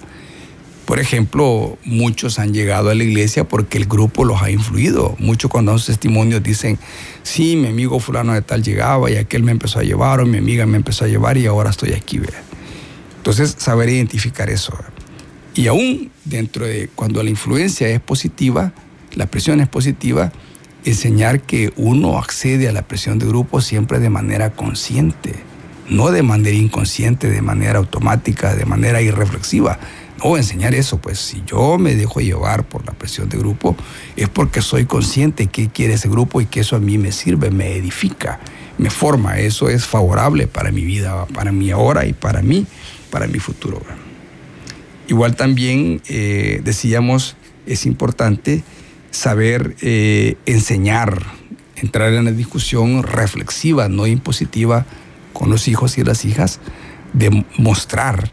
Por 0.90 0.98
ejemplo, 0.98 1.78
muchos 1.84 2.40
han 2.40 2.52
llegado 2.52 2.90
a 2.90 2.96
la 2.96 3.04
iglesia 3.04 3.44
porque 3.44 3.78
el 3.78 3.84
grupo 3.84 4.24
los 4.24 4.42
ha 4.42 4.50
influido. 4.50 5.14
Muchos 5.20 5.48
cuando 5.48 5.70
dan 5.70 5.78
sus 5.78 5.86
testimonios 5.86 6.42
dicen, 6.42 6.80
sí, 7.22 7.54
mi 7.54 7.68
amigo 7.68 8.00
fulano 8.00 8.34
de 8.34 8.42
tal 8.42 8.64
llegaba 8.64 9.08
y 9.08 9.14
aquel 9.14 9.44
me 9.44 9.52
empezó 9.52 9.78
a 9.78 9.84
llevar 9.84 10.18
o 10.18 10.26
mi 10.26 10.38
amiga 10.38 10.66
me 10.66 10.78
empezó 10.78 11.04
a 11.04 11.06
llevar 11.06 11.38
y 11.38 11.46
ahora 11.46 11.70
estoy 11.70 11.92
aquí. 11.92 12.20
Entonces, 13.18 13.54
saber 13.56 13.88
identificar 13.88 14.50
eso. 14.50 14.76
Y 15.54 15.68
aún 15.68 16.10
dentro 16.24 16.66
de 16.66 16.90
cuando 16.92 17.22
la 17.22 17.30
influencia 17.30 17.86
es 17.86 18.00
positiva, 18.00 18.72
la 19.14 19.26
presión 19.26 19.60
es 19.60 19.68
positiva, 19.68 20.32
enseñar 20.84 21.40
que 21.40 21.72
uno 21.76 22.18
accede 22.18 22.68
a 22.68 22.72
la 22.72 22.82
presión 22.82 23.20
de 23.20 23.26
grupo 23.26 23.60
siempre 23.60 24.00
de 24.00 24.10
manera 24.10 24.50
consciente, 24.50 25.36
no 25.88 26.10
de 26.10 26.24
manera 26.24 26.56
inconsciente, 26.56 27.30
de 27.30 27.42
manera 27.42 27.78
automática, 27.78 28.56
de 28.56 28.64
manera 28.64 29.00
irreflexiva, 29.00 29.78
o 30.22 30.36
enseñar 30.36 30.74
eso, 30.74 30.98
pues 30.98 31.18
si 31.18 31.42
yo 31.46 31.78
me 31.78 31.94
dejo 31.94 32.20
llevar 32.20 32.64
por 32.64 32.86
la 32.86 32.92
presión 32.92 33.28
de 33.28 33.38
grupo, 33.38 33.76
es 34.16 34.28
porque 34.28 34.62
soy 34.62 34.84
consciente 34.84 35.46
que 35.46 35.68
quiere 35.68 35.94
ese 35.94 36.08
grupo 36.08 36.40
y 36.40 36.46
que 36.46 36.60
eso 36.60 36.76
a 36.76 36.80
mí 36.80 36.98
me 36.98 37.12
sirve, 37.12 37.50
me 37.50 37.74
edifica, 37.76 38.40
me 38.78 38.90
forma. 38.90 39.38
Eso 39.38 39.68
es 39.68 39.86
favorable 39.86 40.46
para 40.46 40.70
mi 40.72 40.84
vida, 40.84 41.26
para 41.26 41.52
mi 41.52 41.70
ahora 41.70 42.06
y 42.06 42.12
para 42.12 42.42
mí, 42.42 42.66
para 43.10 43.26
mi 43.26 43.38
futuro. 43.38 43.80
Igual 45.08 45.36
también 45.36 46.02
eh, 46.08 46.60
decíamos, 46.62 47.36
es 47.66 47.86
importante 47.86 48.62
saber 49.10 49.74
eh, 49.80 50.36
enseñar, 50.46 51.24
entrar 51.76 52.12
en 52.12 52.26
la 52.26 52.32
discusión 52.32 53.02
reflexiva, 53.02 53.88
no 53.88 54.06
impositiva 54.06 54.86
con 55.32 55.50
los 55.50 55.66
hijos 55.66 55.98
y 55.98 56.04
las 56.04 56.24
hijas, 56.24 56.60
de 57.12 57.44
mostrar 57.56 58.30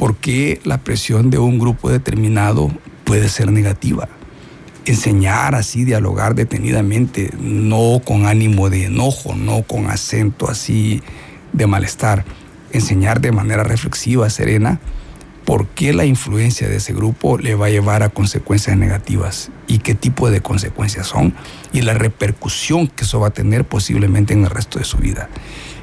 por 0.00 0.16
qué 0.16 0.62
la 0.64 0.78
presión 0.78 1.28
de 1.28 1.36
un 1.36 1.58
grupo 1.58 1.90
determinado 1.90 2.70
puede 3.04 3.28
ser 3.28 3.52
negativa. 3.52 4.08
Enseñar 4.86 5.54
así, 5.54 5.84
dialogar 5.84 6.34
detenidamente, 6.34 7.30
no 7.38 8.00
con 8.02 8.24
ánimo 8.24 8.70
de 8.70 8.86
enojo, 8.86 9.34
no 9.34 9.62
con 9.62 9.90
acento 9.90 10.48
así 10.48 11.02
de 11.52 11.66
malestar. 11.66 12.24
Enseñar 12.72 13.20
de 13.20 13.30
manera 13.30 13.62
reflexiva, 13.62 14.30
serena, 14.30 14.80
por 15.44 15.66
qué 15.66 15.92
la 15.92 16.06
influencia 16.06 16.66
de 16.66 16.76
ese 16.76 16.94
grupo 16.94 17.36
le 17.36 17.54
va 17.54 17.66
a 17.66 17.70
llevar 17.70 18.02
a 18.02 18.08
consecuencias 18.08 18.78
negativas 18.78 19.50
y 19.66 19.80
qué 19.80 19.94
tipo 19.94 20.30
de 20.30 20.40
consecuencias 20.40 21.08
son 21.08 21.34
y 21.74 21.82
la 21.82 21.92
repercusión 21.92 22.88
que 22.88 23.04
eso 23.04 23.20
va 23.20 23.26
a 23.26 23.34
tener 23.34 23.66
posiblemente 23.66 24.32
en 24.32 24.44
el 24.44 24.50
resto 24.50 24.78
de 24.78 24.86
su 24.86 24.96
vida. 24.96 25.28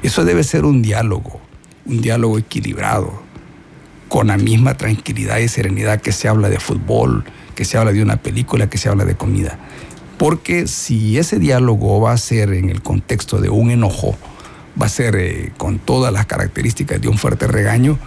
Eso 0.02 0.24
debe 0.24 0.42
ser 0.42 0.64
un 0.64 0.82
diálogo, 0.82 1.40
un 1.86 2.00
diálogo 2.00 2.36
equilibrado, 2.36 3.27
con 4.08 4.28
la 4.28 4.36
misma 4.36 4.76
tranquilidad 4.76 5.38
y 5.38 5.48
serenidad 5.48 6.00
que 6.00 6.12
se 6.12 6.28
habla 6.28 6.48
de 6.48 6.58
fútbol, 6.60 7.24
que 7.54 7.64
se 7.64 7.78
habla 7.78 7.92
de 7.92 8.02
una 8.02 8.16
película, 8.16 8.68
que 8.68 8.78
se 8.78 8.88
habla 8.88 9.04
de 9.04 9.16
comida. 9.16 9.58
Porque 10.16 10.66
si 10.66 11.18
ese 11.18 11.38
diálogo 11.38 12.00
va 12.00 12.12
a 12.12 12.18
ser 12.18 12.52
en 12.52 12.70
el 12.70 12.82
contexto 12.82 13.40
de 13.40 13.50
un 13.50 13.70
enojo, 13.70 14.16
va 14.80 14.86
a 14.86 14.88
ser 14.88 15.16
eh, 15.16 15.52
con 15.56 15.78
todas 15.78 16.12
las 16.12 16.26
características 16.26 17.00
de 17.00 17.08
un 17.08 17.18
fuerte 17.18 17.46
regaño, 17.46 17.98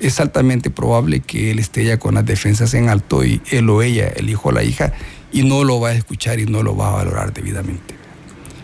es 0.00 0.18
altamente 0.18 0.70
probable 0.70 1.20
que 1.20 1.52
él 1.52 1.60
esté 1.60 1.84
ya 1.84 1.98
con 1.98 2.14
las 2.14 2.26
defensas 2.26 2.74
en 2.74 2.88
alto 2.88 3.24
y 3.24 3.40
él 3.50 3.70
o 3.70 3.82
ella, 3.82 4.08
el 4.08 4.28
hijo 4.28 4.48
o 4.48 4.52
la 4.52 4.64
hija, 4.64 4.92
y 5.32 5.44
no 5.44 5.62
lo 5.64 5.80
va 5.80 5.90
a 5.90 5.94
escuchar 5.94 6.40
y 6.40 6.46
no 6.46 6.62
lo 6.62 6.76
va 6.76 6.88
a 6.88 6.92
valorar 6.92 7.32
debidamente. 7.32 7.94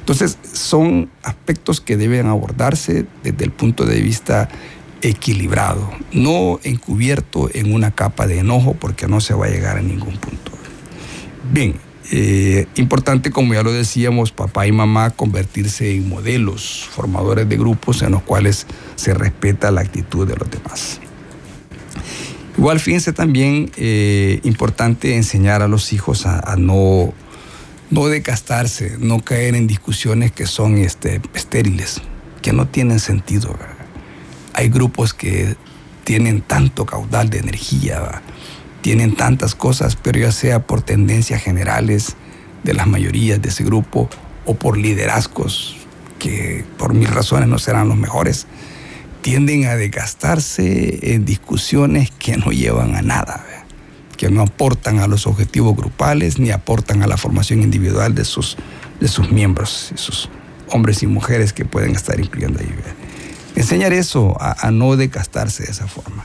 Entonces, 0.01 0.38
son 0.53 1.11
aspectos 1.22 1.81
que 1.81 1.96
deben 1.96 2.27
abordarse 2.27 3.07
desde 3.22 3.44
el 3.44 3.51
punto 3.53 3.85
de 3.85 4.01
vista 4.01 4.48
equilibrado, 5.02 5.90
no 6.12 6.61
encubierto 6.62 7.48
en 7.52 7.72
una 7.72 7.90
capa 7.90 8.26
de 8.26 8.40
enojo 8.40 8.74
porque 8.74 9.06
no 9.06 9.20
se 9.20 9.34
va 9.34 9.46
a 9.46 9.50
llegar 9.50 9.78
a 9.78 9.82
ningún 9.82 10.16
punto. 10.16 10.52
Bien, 11.52 11.76
eh, 12.11 12.66
importante, 12.76 13.30
como 13.30 13.54
ya 13.54 13.62
lo 13.62 13.72
decíamos, 13.72 14.32
papá 14.32 14.66
y 14.66 14.72
mamá 14.72 15.11
convertirse 15.11 15.94
en 15.94 16.08
modelos, 16.08 16.88
formadores 16.90 17.48
de 17.48 17.56
grupos 17.56 18.02
en 18.02 18.12
los 18.12 18.22
cuales 18.22 18.66
se 18.96 19.12
respeta 19.12 19.70
la 19.70 19.82
actitud 19.82 20.26
de 20.26 20.37
los 20.37 20.50
demás. 20.50 21.00
Igual 22.56 22.80
fíjense 22.80 23.12
también 23.12 23.70
eh, 23.76 24.40
importante 24.42 25.14
enseñar 25.14 25.62
a 25.62 25.68
los 25.68 25.92
hijos 25.92 26.26
a, 26.26 26.56
no, 26.56 27.12
no 27.90 28.06
decastarse, 28.06 28.96
no 28.98 29.20
caer 29.20 29.54
en 29.54 29.66
discusiones 29.66 30.32
que 30.32 30.46
son 30.46 30.76
este, 30.78 31.20
estériles, 31.34 32.00
que 32.42 32.52
no 32.52 32.66
tienen 32.66 33.00
sentido. 33.00 33.56
Hay 34.58 34.70
grupos 34.70 35.14
que 35.14 35.54
tienen 36.02 36.40
tanto 36.40 36.84
caudal 36.84 37.30
de 37.30 37.38
energía, 37.38 38.22
tienen 38.80 39.14
tantas 39.14 39.54
cosas, 39.54 39.94
pero 39.94 40.18
ya 40.18 40.32
sea 40.32 40.66
por 40.66 40.82
tendencias 40.82 41.40
generales 41.40 42.16
de 42.64 42.74
las 42.74 42.88
mayorías 42.88 43.40
de 43.40 43.50
ese 43.50 43.62
grupo 43.62 44.10
o 44.46 44.54
por 44.54 44.76
liderazgos 44.76 45.76
que 46.18 46.64
por 46.76 46.92
mis 46.92 47.08
razones 47.08 47.48
no 47.48 47.60
serán 47.60 47.88
los 47.88 47.96
mejores 47.96 48.48
tienden 49.22 49.66
a 49.66 49.76
desgastarse 49.76 51.14
en 51.14 51.24
discusiones 51.24 52.10
que 52.10 52.36
no 52.36 52.50
llevan 52.50 52.96
a 52.96 53.02
nada, 53.02 53.44
que 54.16 54.28
no 54.28 54.42
aportan 54.42 54.98
a 54.98 55.06
los 55.06 55.28
objetivos 55.28 55.76
grupales 55.76 56.40
ni 56.40 56.50
aportan 56.50 57.04
a 57.04 57.06
la 57.06 57.16
formación 57.16 57.62
individual 57.62 58.16
de 58.16 58.24
sus, 58.24 58.56
de 58.98 59.06
sus 59.06 59.30
miembros, 59.30 59.92
sus 59.94 60.28
hombres 60.70 61.04
y 61.04 61.06
mujeres 61.06 61.52
que 61.52 61.64
pueden 61.64 61.94
estar 61.94 62.18
incluyendo 62.18 62.58
ahí. 62.58 62.74
Enseñar 63.56 63.92
eso, 63.92 64.37
a, 64.40 64.70
no 64.70 64.96
desgastarse 64.96 65.64
de 65.64 65.70
esa 65.70 65.87
forma. 65.87 66.24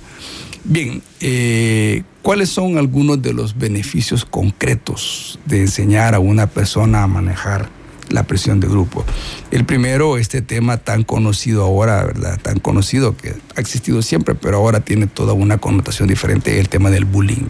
Bien, 0.64 1.02
eh, 1.20 2.04
¿cuáles 2.22 2.50
son 2.50 2.78
algunos 2.78 3.22
de 3.22 3.34
los 3.34 3.58
beneficios 3.58 4.24
concretos 4.24 5.40
de 5.46 5.62
enseñar 5.62 6.16
a 6.16 6.20
una 6.20 6.48
persona 6.48 7.04
a 7.04 7.08
manejar? 7.08 7.70
la 8.10 8.24
presión 8.24 8.60
de 8.60 8.68
grupo. 8.68 9.04
El 9.52 9.66
primero, 9.66 10.18
este 10.18 10.42
tema 10.42 10.78
tan 10.78 11.04
conocido 11.04 11.64
ahora, 11.64 12.04
¿verdad? 12.04 12.40
Tan 12.40 12.60
conocido 12.60 13.18
que 13.18 13.34
ha 13.56 13.60
existido 13.60 14.02
siempre, 14.02 14.36
pero 14.36 14.58
ahora 14.58 14.82
tiene 14.82 15.08
toda 15.08 15.34
una 15.34 15.58
connotación 15.58 16.08
diferente, 16.08 16.60
el 16.60 16.70
tema 16.70 16.90
del 16.92 17.06
bullying. 17.06 17.48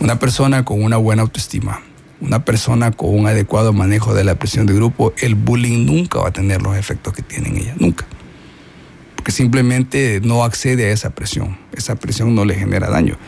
Una 0.00 0.18
persona 0.18 0.64
con 0.64 0.82
una 0.82 0.96
buena 0.98 1.22
autoestima, 1.22 1.80
una 2.20 2.44
persona 2.44 2.90
con 2.90 3.18
un 3.18 3.26
adecuado 3.26 3.72
manejo 3.72 4.14
de 4.14 4.24
la 4.24 4.34
presión 4.34 4.66
de 4.66 4.74
grupo, 4.74 5.14
el 5.18 5.34
bullying 5.34 5.86
nunca 5.86 6.20
va 6.20 6.28
a 6.28 6.32
tener 6.32 6.62
los 6.62 6.76
efectos 6.76 7.14
que 7.14 7.22
tiene 7.22 7.48
en 7.48 7.56
ella, 7.56 7.74
nunca. 7.78 8.06
Porque 9.20 9.32
simplemente 9.32 10.22
no 10.24 10.44
accede 10.44 10.86
a 10.86 10.92
esa 10.92 11.10
presión, 11.10 11.58
esa 11.76 11.94
presión 11.94 12.34
no 12.34 12.46
le 12.46 12.54
genera 12.54 12.88
daño 12.88 13.18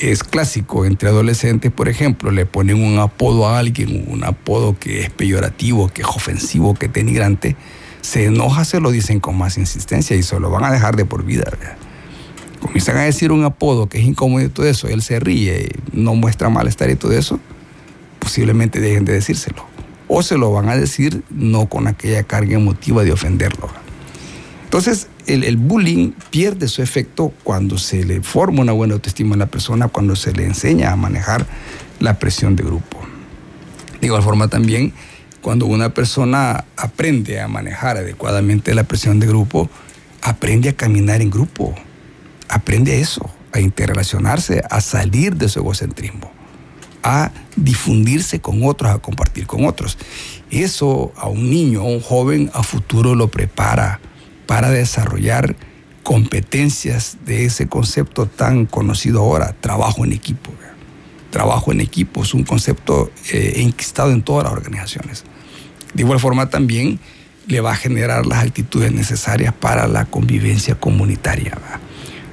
es 0.00 0.24
clásico 0.24 0.84
entre 0.84 1.10
adolescentes, 1.10 1.70
por 1.70 1.88
ejemplo, 1.88 2.32
le 2.32 2.44
ponen 2.44 2.82
un 2.82 2.98
apodo 2.98 3.46
a 3.46 3.60
alguien, 3.60 4.04
un 4.08 4.24
apodo 4.24 4.76
que 4.76 5.02
es 5.02 5.10
peyorativo, 5.10 5.88
que 5.88 6.02
es 6.02 6.08
ofensivo, 6.08 6.74
que 6.74 6.86
es 6.86 6.92
denigrante, 6.92 7.54
se 8.00 8.26
enoja, 8.26 8.64
se 8.64 8.80
lo 8.80 8.90
dicen 8.90 9.20
con 9.20 9.38
más 9.38 9.58
insistencia 9.58 10.16
y 10.16 10.24
se 10.24 10.40
lo 10.40 10.50
van 10.50 10.64
a 10.64 10.72
dejar 10.72 10.96
de 10.96 11.04
por 11.04 11.24
vida. 11.24 11.44
Comienzan 12.60 12.96
a 12.96 13.02
decir 13.02 13.30
un 13.30 13.44
apodo 13.44 13.88
que 13.88 13.98
es 13.98 14.04
incómodo 14.04 14.44
y 14.44 14.48
todo 14.48 14.66
eso, 14.66 14.88
él 14.88 15.02
se 15.02 15.20
ríe, 15.20 15.68
no 15.92 16.16
muestra 16.16 16.48
malestar 16.48 16.90
y 16.90 16.96
todo 16.96 17.12
eso, 17.12 17.38
posiblemente 18.18 18.80
dejen 18.80 19.04
de 19.04 19.12
decírselo. 19.12 19.64
O 20.08 20.22
se 20.22 20.36
lo 20.36 20.50
van 20.50 20.68
a 20.68 20.76
decir 20.76 21.22
no 21.30 21.68
con 21.68 21.86
aquella 21.86 22.24
carga 22.24 22.54
emotiva 22.54 23.04
de 23.04 23.12
ofenderlo. 23.12 23.68
Entonces, 24.64 25.08
el, 25.28 25.56
bullying 25.58 26.12
pierde 26.30 26.68
su 26.68 26.82
efecto 26.82 27.32
cuando 27.44 27.76
se 27.78 28.04
le 28.04 28.22
forma 28.22 28.62
una 28.62 28.72
buena 28.72 28.94
autoestima 28.94 29.34
a 29.34 29.38
la 29.38 29.46
persona, 29.46 29.88
cuando 29.88 30.16
se 30.16 30.32
le 30.32 30.44
enseña 30.44 30.90
a 30.90 30.96
manejar 30.96 31.46
la 32.00 32.18
presión 32.18 32.56
de 32.56 32.64
grupo. 32.64 32.98
De 34.00 34.06
igual 34.06 34.22
forma 34.22 34.48
también, 34.48 34.94
cuando 35.42 35.66
una 35.66 35.92
persona 35.92 36.64
aprende 36.76 37.40
a 37.40 37.48
manejar 37.48 37.98
adecuadamente 37.98 38.74
la 38.74 38.84
presión 38.84 39.20
de 39.20 39.26
grupo, 39.26 39.68
aprende 40.22 40.70
a 40.70 40.76
caminar 40.76 41.20
en 41.20 41.30
grupo, 41.30 41.74
aprende 42.48 42.92
a 42.92 42.96
eso, 42.96 43.30
a 43.52 43.60
interrelacionarse, 43.60 44.62
a 44.70 44.80
salir 44.80 45.36
de 45.36 45.48
su 45.48 45.58
egocentrismo, 45.58 46.30
a 47.02 47.32
difundirse 47.54 48.40
con 48.40 48.64
otros, 48.64 48.90
a 48.90 48.98
compartir 48.98 49.46
con 49.46 49.66
otros. 49.66 49.98
Eso 50.50 51.12
a 51.16 51.28
un 51.28 51.50
niño, 51.50 51.80
a 51.80 51.84
un 51.84 52.00
joven, 52.00 52.50
a 52.54 52.62
futuro 52.62 53.14
lo 53.14 53.28
prepara 53.28 54.00
para 54.48 54.70
desarrollar 54.70 55.56
competencias 56.02 57.18
de 57.26 57.44
ese 57.44 57.68
concepto 57.68 58.24
tan 58.24 58.64
conocido 58.64 59.20
ahora, 59.20 59.54
trabajo 59.60 60.06
en 60.06 60.14
equipo. 60.14 60.50
Trabajo 61.30 61.70
en 61.70 61.82
equipo 61.82 62.22
es 62.22 62.32
un 62.32 62.44
concepto 62.44 63.10
eh, 63.30 63.52
enquistado 63.56 64.10
en 64.10 64.22
todas 64.22 64.44
las 64.44 64.54
organizaciones. 64.54 65.24
De 65.92 66.02
igual 66.02 66.18
forma 66.18 66.48
también 66.48 66.98
le 67.46 67.60
va 67.60 67.72
a 67.72 67.76
generar 67.76 68.24
las 68.24 68.42
actitudes 68.42 68.90
necesarias 68.90 69.52
para 69.52 69.86
la 69.86 70.06
convivencia 70.06 70.76
comunitaria. 70.76 71.58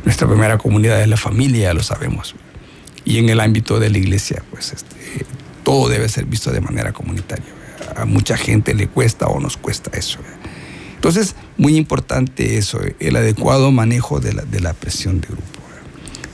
Nuestra 0.05 0.25
primera 0.25 0.57
comunidad 0.57 1.01
es 1.01 1.09
la 1.09 1.17
familia, 1.17 1.73
lo 1.73 1.83
sabemos. 1.83 2.33
Y 3.03 3.17
en 3.17 3.27
el 3.27 3.41
ámbito 3.41 3.77
de 3.81 3.89
la 3.89 3.97
iglesia, 3.97 4.41
pues 4.51 4.71
este, 4.71 5.25
todo 5.63 5.89
debe 5.89 6.07
ser 6.07 6.23
visto 6.23 6.49
de 6.53 6.61
manera 6.61 6.93
comunitaria. 6.93 7.45
A 7.97 8.05
mucha 8.05 8.37
gente 8.37 8.73
le 8.73 8.87
cuesta 8.87 9.27
o 9.27 9.41
nos 9.41 9.57
cuesta 9.57 9.91
eso. 9.97 10.19
Entonces, 11.05 11.35
muy 11.57 11.77
importante 11.77 12.57
eso, 12.57 12.79
el 12.99 13.15
adecuado 13.15 13.71
manejo 13.71 14.19
de 14.19 14.33
la, 14.33 14.73
presión 14.73 15.21
de 15.21 15.27
grupo. 15.27 15.43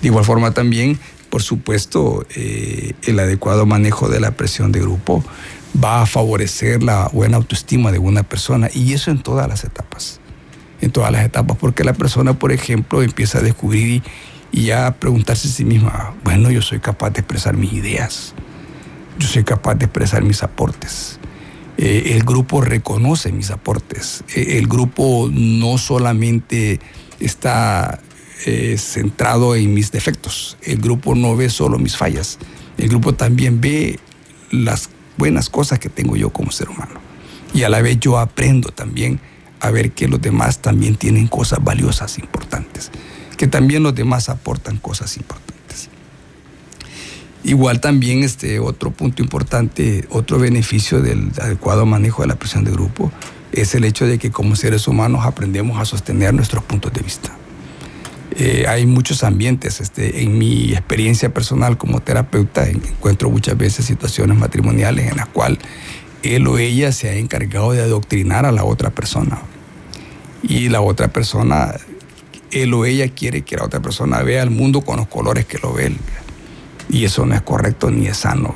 De 0.01 0.07
igual 0.07 0.23
forma 0.23 0.53
también, 0.53 0.97
por 1.29 1.41
supuesto, 1.41 2.25
eh, 2.38 2.93
el 3.03 3.19
adecuado 3.19 3.65
manejo 3.65 4.07
de 4.07 4.21
la 4.21 4.31
presión 4.31 4.71
de 4.71 4.79
grupo 4.79 5.25
va 5.84 6.03
a 6.03 6.05
favorecer 6.05 6.84
la 6.84 7.10
buena 7.12 7.36
autoestima 7.36 7.91
de 7.91 7.99
una 7.99 8.23
persona 8.23 8.69
y 8.73 8.93
eso 8.93 9.12
en 9.12 9.21
todas 9.21 9.45
las 9.49 9.65
etapas, 9.65 10.21
en 10.79 10.89
todas 10.89 11.12
las 11.12 11.25
etapas, 11.25 11.57
porque 11.57 11.84
la 11.84 11.91
persona, 11.91 12.39
por 12.39 12.54
ejemplo, 12.54 13.04
empieza 13.04 13.39
a 13.39 13.41
descubrir 13.41 14.02
y, 14.54 14.63
ya 14.63 14.87
a 14.87 14.96
preguntarse 14.96 15.50
a 15.50 15.52
sí 15.52 15.65
misma, 15.65 16.13
bueno, 16.23 16.50
yo 16.50 16.62
soy 16.62 16.79
capaz 16.79 17.10
de 17.10 17.19
expresar 17.19 17.58
mis 17.58 17.73
ideas, 17.73 18.33
yo 19.19 19.27
soy 19.27 19.43
capaz 19.43 19.75
de 19.75 19.83
expresar 19.83 20.23
mis 20.23 20.43
aportes, 20.43 21.19
eh, 21.84 22.13
el 22.15 22.23
grupo 22.23 22.62
reconoce 22.62 23.32
mis 23.32 23.50
aportes. 23.50 24.23
Eh, 24.36 24.60
el 24.60 24.67
grupo 24.67 25.32
no 25.34 25.79
solamente 25.79 26.79
está 27.19 28.00
eh, 28.46 28.75
centrado 28.77 29.56
en 29.56 29.73
mis 29.73 29.92
defectos. 29.92 30.58
El 30.62 30.77
grupo 30.77 31.15
no 31.15 31.36
ve 31.36 31.50
solo 31.50 31.79
mis 31.79 31.98
fallas. 31.98 32.38
El 32.77 32.88
grupo 32.88 33.15
también 33.15 33.62
ve 33.62 34.00
las 34.52 34.92
buenas 35.17 35.50
cosas 35.50 35.79
que 35.79 35.90
tengo 35.90 36.15
yo 36.15 36.29
como 36.29 36.52
ser 36.52 36.69
humano. 36.69 37.02
Y 37.52 37.63
a 37.63 37.69
la 37.69 37.82
vez 37.82 38.00
yo 38.00 38.19
aprendo 38.19 38.69
también 38.69 39.19
a 39.60 39.71
ver 39.71 39.92
que 39.92 40.08
los 40.08 40.21
demás 40.21 40.60
también 40.60 40.98
tienen 40.98 41.27
cosas 41.27 41.63
valiosas, 41.63 42.19
importantes. 42.19 42.92
Que 43.38 43.48
también 43.48 43.82
los 43.82 43.96
demás 43.96 44.29
aportan 44.29 44.77
cosas 44.77 45.17
importantes. 45.17 45.60
Igual 47.44 47.81
también 47.81 48.23
este 48.23 48.60
otro 48.60 48.92
punto 48.92 49.23
importante, 49.23 50.06
otro 50.10 50.37
beneficio 50.37 51.02
del 51.02 51.31
adecuado 51.42 51.85
manejo 51.85 52.21
de 52.21 52.27
la 52.27 52.35
presión 52.35 52.63
de 52.63 52.71
grupo 52.71 53.12
es 53.52 53.73
el 53.75 53.83
hecho 53.83 54.06
de 54.06 54.19
que 54.19 54.31
como 54.31 54.56
seres 54.56 54.87
humanos 54.87 55.25
aprendemos 55.25 55.79
a 55.79 55.85
sostener 55.85 56.33
nuestros 56.33 56.63
puntos 56.63 56.94
de 56.94 57.02
vista. 57.02 57.31
Eh, 58.37 58.65
hay 58.67 58.85
muchos 58.85 59.23
ambientes. 59.23 59.81
Este, 59.81 60.23
en 60.23 60.37
mi 60.37 60.71
experiencia 60.71 61.33
personal 61.33 61.77
como 61.77 62.00
terapeuta 62.00 62.69
encuentro 62.69 63.29
muchas 63.29 63.58
veces 63.58 63.85
situaciones 63.85 64.37
matrimoniales 64.37 65.12
en 65.12 65.17
las 65.17 65.27
cuales 65.27 65.60
él 66.23 66.48
o 66.48 66.58
ella 66.58 66.92
se 66.92 67.10
ha 67.10 67.15
encargado 67.15 67.71
de 67.71 67.81
adoctrinar 67.81 68.46
a 68.46 68.52
la 68.52 68.63
otra 68.63 68.92
persona. 68.92 69.42
Y 70.44 70.69
la 70.69 70.81
otra 70.81 71.08
persona, 71.10 71.75
él 72.52 72.73
o 72.73 72.85
ella 72.85 73.10
quiere 73.10 73.42
que 73.42 73.58
la 73.58 73.65
otra 73.65 73.79
persona 73.79 74.21
vea 74.21 74.44
el 74.44 74.50
mundo 74.50 74.81
con 74.81 74.98
los 74.98 75.08
colores 75.08 75.46
que 75.46 75.58
lo 75.60 75.73
ve. 75.73 75.92
Y 76.92 77.06
eso 77.06 77.25
no 77.25 77.33
es 77.33 77.42
correcto 77.42 77.89
ni 77.89 78.08
es 78.08 78.17
sano. 78.17 78.54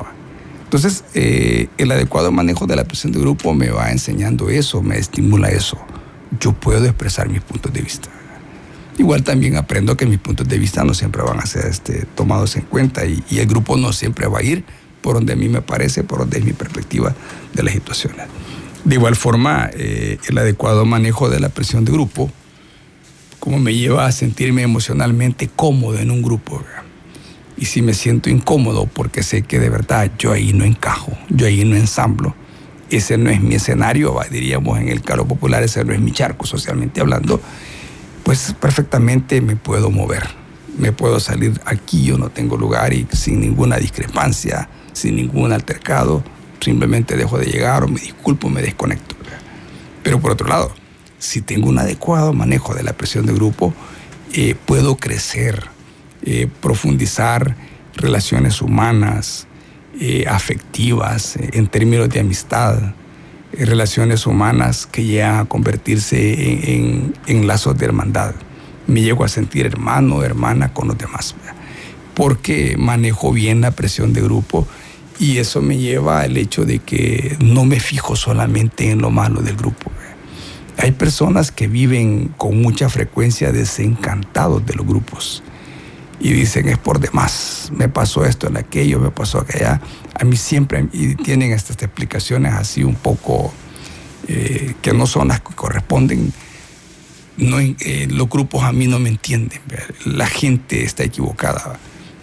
Entonces, 0.65 1.05
eh, 1.13 1.69
el 1.77 1.89
adecuado 1.91 2.31
manejo 2.31 2.67
de 2.67 2.75
la 2.75 2.83
presión 2.83 3.13
de 3.13 3.19
grupo 3.19 3.53
me 3.53 3.69
va 3.69 3.91
enseñando 3.91 4.49
eso, 4.49 4.81
me 4.81 4.97
estimula 4.97 5.49
eso. 5.49 5.77
Yo 6.39 6.51
puedo 6.51 6.83
expresar 6.85 7.29
mis 7.29 7.41
puntos 7.41 7.71
de 7.71 7.81
vista. 7.81 8.09
Igual 8.97 9.23
también 9.23 9.55
aprendo 9.55 9.95
que 9.95 10.05
mis 10.05 10.19
puntos 10.19 10.47
de 10.47 10.57
vista 10.57 10.83
no 10.83 10.93
siempre 10.93 11.21
van 11.21 11.39
a 11.39 11.45
ser 11.45 11.65
este, 11.65 12.05
tomados 12.15 12.55
en 12.57 12.63
cuenta 12.63 13.05
y, 13.05 13.23
el 13.31 13.45
grupo 13.45 13.77
no 13.77 13.93
siempre 13.93 14.27
va 14.27 14.39
a 14.39 14.43
ir 14.43 14.63
por 15.01 15.15
donde 15.15 15.33
a 15.33 15.35
mí 15.35 15.47
me 15.47 15.61
parece, 15.61 16.03
por 16.03 16.19
donde 16.19 16.39
es 16.39 16.45
mi 16.45 16.53
perspectiva 16.53 17.13
de 17.53 17.63
las 17.63 17.73
situaciones. 17.73 18.25
De 18.83 18.95
igual 18.95 19.15
forma, 19.15 19.69
eh, 19.73 20.17
el 20.27 20.37
adecuado 20.37 20.85
manejo 20.85 21.29
de 21.29 21.39
la 21.39 21.49
presión 21.49 21.85
de 21.85 21.91
grupo, 21.91 22.31
como 23.39 23.59
me 23.59 23.73
lleva 23.73 24.05
a 24.05 24.11
sentirme 24.11 24.63
emocionalmente 24.63 25.49
cómodo 25.53 25.99
en 25.99 26.09
un 26.09 26.21
grupo. 26.21 26.63
Y 27.57 27.65
si 27.65 27.81
me 27.81 27.93
siento 27.93 28.29
incómodo 28.29 28.85
porque 28.85 29.23
sé 29.23 29.43
que 29.43 29.59
de 29.59 29.69
verdad 29.69 30.11
yo 30.17 30.31
ahí 30.31 30.53
no 30.53 30.65
encajo, 30.65 31.13
yo 31.29 31.47
ahí 31.47 31.63
no 31.63 31.75
ensamblo, 31.75 32.35
ese 32.89 33.17
no 33.17 33.29
es 33.29 33.41
mi 33.41 33.55
escenario, 33.55 34.15
diríamos 34.29 34.79
en 34.79 34.89
el 34.89 35.01
caro 35.01 35.25
popular, 35.25 35.63
ese 35.63 35.83
no 35.83 35.93
es 35.93 35.99
mi 35.99 36.11
charco 36.11 36.45
socialmente 36.45 37.01
hablando, 37.01 37.41
pues 38.23 38.55
perfectamente 38.59 39.41
me 39.41 39.55
puedo 39.55 39.89
mover. 39.89 40.23
Me 40.77 40.91
puedo 40.91 41.21
salir 41.21 41.61
aquí, 41.65 42.03
yo 42.03 42.17
no 42.17 42.29
tengo 42.29 42.57
lugar 42.57 42.91
y 42.93 43.07
sin 43.13 43.39
ninguna 43.39 43.77
discrepancia, 43.77 44.67
sin 44.91 45.15
ningún 45.15 45.53
altercado, 45.53 46.21
simplemente 46.59 47.15
dejo 47.15 47.37
de 47.37 47.45
llegar 47.45 47.83
o 47.85 47.87
me 47.87 48.01
disculpo, 48.01 48.49
me 48.49 48.61
desconecto. 48.61 49.15
Pero 50.03 50.19
por 50.19 50.31
otro 50.31 50.47
lado, 50.47 50.73
si 51.17 51.41
tengo 51.41 51.69
un 51.69 51.79
adecuado 51.79 52.33
manejo 52.33 52.75
de 52.75 52.83
la 52.83 52.93
presión 52.93 53.25
de 53.25 53.33
grupo, 53.33 53.73
eh, 54.33 54.55
puedo 54.65 54.97
crecer, 54.97 55.63
eh, 56.23 56.47
profundizar 56.61 57.55
relaciones 57.95 58.61
humanas, 58.61 59.47
eh, 59.99 60.25
afectivas, 60.27 61.37
en 61.37 61.67
términos 61.67 62.09
de 62.09 62.19
amistad, 62.19 62.93
relaciones 63.53 64.27
humanas 64.27 64.85
que 64.85 65.03
llegan 65.03 65.39
a 65.39 65.45
convertirse 65.45 67.13
en, 67.27 67.47
lazos 67.47 67.77
de 67.77 67.85
hermandad. 67.85 68.33
Me 68.87 69.01
llego 69.01 69.23
a 69.23 69.27
sentir 69.27 69.65
hermano, 69.65 70.23
hermana 70.23 70.73
con 70.73 70.87
los 70.87 70.97
demás, 70.97 71.35
porque 72.13 72.75
manejo 72.77 73.31
bien 73.31 73.61
la 73.61 73.71
presión 73.71 74.13
de 74.13 74.21
grupo 74.21 74.67
y 75.19 75.37
eso 75.37 75.61
me 75.61 75.77
lleva 75.77 76.21
al 76.21 76.35
hecho 76.37 76.65
de 76.65 76.79
que 76.79 77.37
no 77.39 77.65
me 77.65 77.79
fijo 77.79 78.15
solamente 78.15 78.91
en 78.91 79.01
lo 79.01 79.11
malo 79.11 79.41
del 79.41 79.55
grupo. 79.55 79.91
Hay 80.77 80.91
personas 80.91 81.51
que 81.51 81.67
viven 81.67 82.33
con 82.37 82.61
mucha 82.61 82.89
frecuencia 82.89 83.51
desencantados 83.51 84.65
de 84.65 84.73
los 84.73 84.85
grupos 84.85 85.41
y 86.19 86.31
dicen 86.31 86.67
es 86.69 86.77
por 86.77 86.99
demás, 86.99 87.71
me 87.75 87.89
pasó 87.89 88.25
esto, 88.25 88.47
en 88.47 88.57
aquello, 88.57 88.99
me 88.99 89.11
pasó 89.11 89.39
aquella. 89.39 89.81
A 90.19 90.23
mí 90.23 90.37
siempre, 90.37 90.87
y 90.93 91.15
tienen 91.15 91.51
estas 91.51 91.81
explicaciones 91.81 92.53
así 92.53 92.83
un 92.83 92.95
poco 92.95 93.53
eh, 94.27 94.75
que 94.81 94.93
no 94.93 95.07
son 95.07 95.27
las 95.27 95.41
que 95.41 95.53
corresponden. 95.53 96.33
No, 97.37 97.59
eh, 97.59 98.07
los 98.09 98.29
grupos 98.29 98.63
a 98.63 98.71
mí 98.71 98.87
no 98.87 98.97
me 98.97 99.09
entienden, 99.09 99.59
la 100.05 100.25
gente 100.25 100.85
está 100.85 101.03
equivocada, 101.03 101.77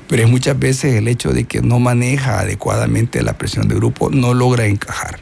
pero 0.08 0.22
es 0.22 0.30
muchas 0.30 0.58
veces 0.58 0.94
el 0.94 1.06
hecho 1.06 1.32
de 1.32 1.44
que 1.44 1.60
no 1.60 1.78
maneja 1.78 2.40
adecuadamente 2.40 3.22
la 3.22 3.36
presión 3.36 3.68
de 3.68 3.74
grupo, 3.74 4.08
no 4.08 4.32
logra 4.32 4.64
encajar 4.64 5.20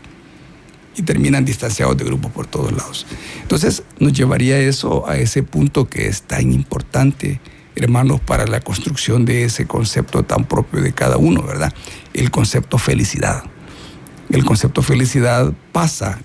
y 0.96 1.02
terminan 1.02 1.44
distanciados 1.44 1.96
de 1.96 2.04
grupo 2.04 2.28
por 2.28 2.46
todos 2.46 2.70
lados. 2.72 3.04
Entonces 3.42 3.82
nos 3.98 4.12
llevaría 4.12 4.58
eso 4.58 5.08
a 5.08 5.16
ese 5.16 5.42
punto 5.42 5.88
que 5.88 6.06
es 6.06 6.22
tan 6.22 6.52
importante 6.52 7.40
hermanos, 7.84 8.20
para 8.20 8.46
la 8.46 8.60
construcción 8.60 9.24
de 9.24 9.44
ese 9.44 9.66
concepto 9.66 10.22
tan 10.22 10.44
propio 10.44 10.80
de 10.80 10.92
cada 10.92 11.16
uno, 11.16 11.42
¿verdad? 11.42 11.72
El 12.12 12.30
concepto 12.30 12.78
felicidad. 12.78 13.42
El 14.30 14.44
concepto 14.44 14.82
felicidad 14.82 15.52
pasa, 15.72 16.20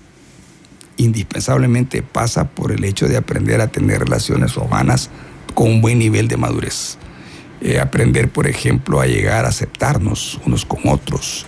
indispensablemente 0.96 2.02
pasa 2.02 2.48
por 2.48 2.72
el 2.72 2.84
hecho 2.84 3.08
de 3.08 3.16
aprender 3.16 3.60
a 3.60 3.68
tener 3.68 4.00
relaciones 4.00 4.56
humanas 4.56 5.10
con 5.54 5.68
un 5.68 5.80
buen 5.80 5.98
nivel 5.98 6.28
de 6.28 6.36
madurez. 6.36 6.98
Eh, 7.60 7.80
aprender, 7.80 8.28
por 8.28 8.46
ejemplo, 8.46 9.00
a 9.00 9.06
llegar 9.06 9.44
a 9.44 9.48
aceptarnos 9.48 10.40
unos 10.44 10.64
con 10.64 10.80
otros. 10.88 11.46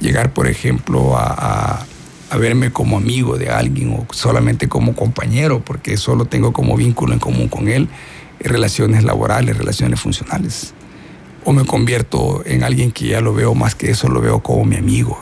Llegar, 0.00 0.32
por 0.32 0.46
ejemplo, 0.46 1.16
a, 1.16 1.86
a 2.30 2.36
verme 2.36 2.72
como 2.72 2.96
amigo 2.96 3.36
de 3.36 3.50
alguien 3.50 3.92
o 3.92 4.06
solamente 4.12 4.68
como 4.68 4.94
compañero, 4.94 5.62
porque 5.62 5.96
solo 5.96 6.24
tengo 6.24 6.52
como 6.52 6.76
vínculo 6.76 7.12
en 7.12 7.18
común 7.18 7.48
con 7.48 7.68
él 7.68 7.88
relaciones 8.40 9.04
laborales, 9.04 9.56
relaciones 9.56 10.00
funcionales. 10.00 10.74
O 11.44 11.52
me 11.52 11.64
convierto 11.64 12.42
en 12.44 12.64
alguien 12.64 12.92
que 12.92 13.08
ya 13.08 13.20
lo 13.20 13.32
veo 13.34 13.54
más 13.54 13.74
que 13.74 13.90
eso, 13.90 14.08
lo 14.08 14.20
veo 14.20 14.42
como 14.42 14.64
mi 14.64 14.76
amigo, 14.76 15.18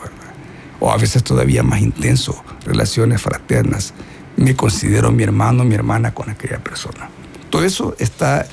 O 0.81 0.91
a 0.91 0.97
veces 0.97 1.23
todavía 1.23 1.61
más 1.61 1.81
intenso, 1.81 2.41
relaciones 2.65 3.21
fraternas. 3.21 3.93
Me 4.37 4.55
considero 4.55 5.11
mi 5.11 5.23
hermano, 5.23 5.65
mi 5.65 5.75
hermana 5.75 6.13
con 6.13 6.29
aquella 6.29 6.59
persona. 6.59 7.09
Todo 7.49 7.65
eso 7.65 7.95
está 7.99 8.47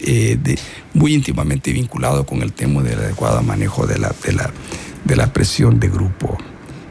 eh, 0.00 0.38
muy 0.94 1.14
íntimamente 1.14 1.72
vinculado 1.72 2.26
con 2.26 2.42
el 2.42 2.52
tema 2.52 2.82
del 2.82 2.98
adecuado 2.98 3.40
manejo 3.42 3.86
de 3.86 3.98
la, 3.98 4.12
de, 4.24 4.32
la, 4.32 4.50
de 5.04 5.16
la 5.16 5.32
presión 5.32 5.80
de 5.80 5.88
grupo. 5.88 6.36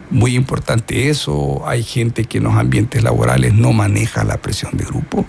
Muy 0.10 0.36
importante 0.36 1.10
eso. 1.10 1.62
Hay 1.68 1.84
gente 1.84 2.26
que 2.26 2.40
en 2.40 2.46
los 2.46 2.56
ambientes 2.56 3.04
laborales 3.04 3.54
no 3.54 3.74
maneja 3.74 4.24
la 4.24 4.38
presión 4.38 4.78
de 4.78 4.86
grupo 4.86 5.26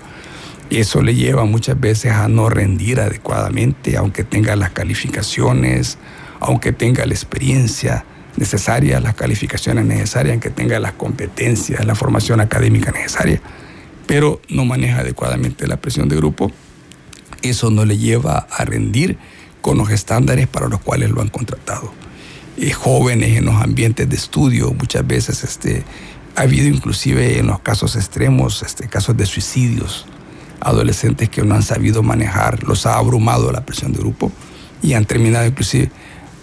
eso 0.80 1.02
le 1.02 1.14
lleva 1.14 1.44
muchas 1.44 1.78
veces 1.78 2.12
a 2.12 2.28
no 2.28 2.48
rendir 2.48 3.00
adecuadamente, 3.00 3.96
aunque 3.96 4.24
tenga 4.24 4.56
las 4.56 4.70
calificaciones, 4.70 5.98
aunque 6.40 6.72
tenga 6.72 7.04
la 7.04 7.12
experiencia 7.12 8.04
necesaria, 8.36 9.00
las 9.00 9.14
calificaciones 9.14 9.84
necesarias, 9.84 10.32
aunque 10.32 10.50
tenga 10.50 10.78
las 10.80 10.92
competencias, 10.92 11.84
la 11.84 11.94
formación 11.94 12.40
académica 12.40 12.90
necesaria, 12.90 13.40
pero 14.06 14.40
no 14.48 14.64
maneja 14.64 15.00
adecuadamente 15.00 15.66
la 15.66 15.76
presión 15.76 16.08
de 16.08 16.16
grupo. 16.16 16.50
Eso 17.42 17.70
no 17.70 17.84
le 17.84 17.98
lleva 17.98 18.46
a 18.50 18.64
rendir 18.64 19.18
con 19.60 19.78
los 19.78 19.90
estándares 19.90 20.46
para 20.46 20.68
los 20.68 20.80
cuales 20.80 21.10
lo 21.10 21.20
han 21.20 21.28
contratado. 21.28 21.92
Y 22.56 22.70
jóvenes 22.70 23.36
en 23.36 23.44
los 23.44 23.56
ambientes 23.56 24.08
de 24.08 24.16
estudio, 24.16 24.72
muchas 24.72 25.06
veces 25.06 25.44
este, 25.44 25.84
ha 26.36 26.42
habido 26.42 26.68
inclusive 26.68 27.38
en 27.38 27.46
los 27.46 27.60
casos 27.60 27.96
extremos, 27.96 28.62
este, 28.62 28.88
casos 28.88 29.16
de 29.16 29.26
suicidios, 29.26 30.06
adolescentes 30.62 31.28
que 31.28 31.42
no 31.42 31.54
han 31.54 31.62
sabido 31.62 32.02
manejar, 32.02 32.62
los 32.62 32.86
ha 32.86 32.96
abrumado 32.96 33.52
la 33.52 33.64
presión 33.64 33.92
de 33.92 33.98
grupo 33.98 34.32
y 34.82 34.94
han 34.94 35.04
terminado 35.04 35.46
inclusive, 35.46 35.90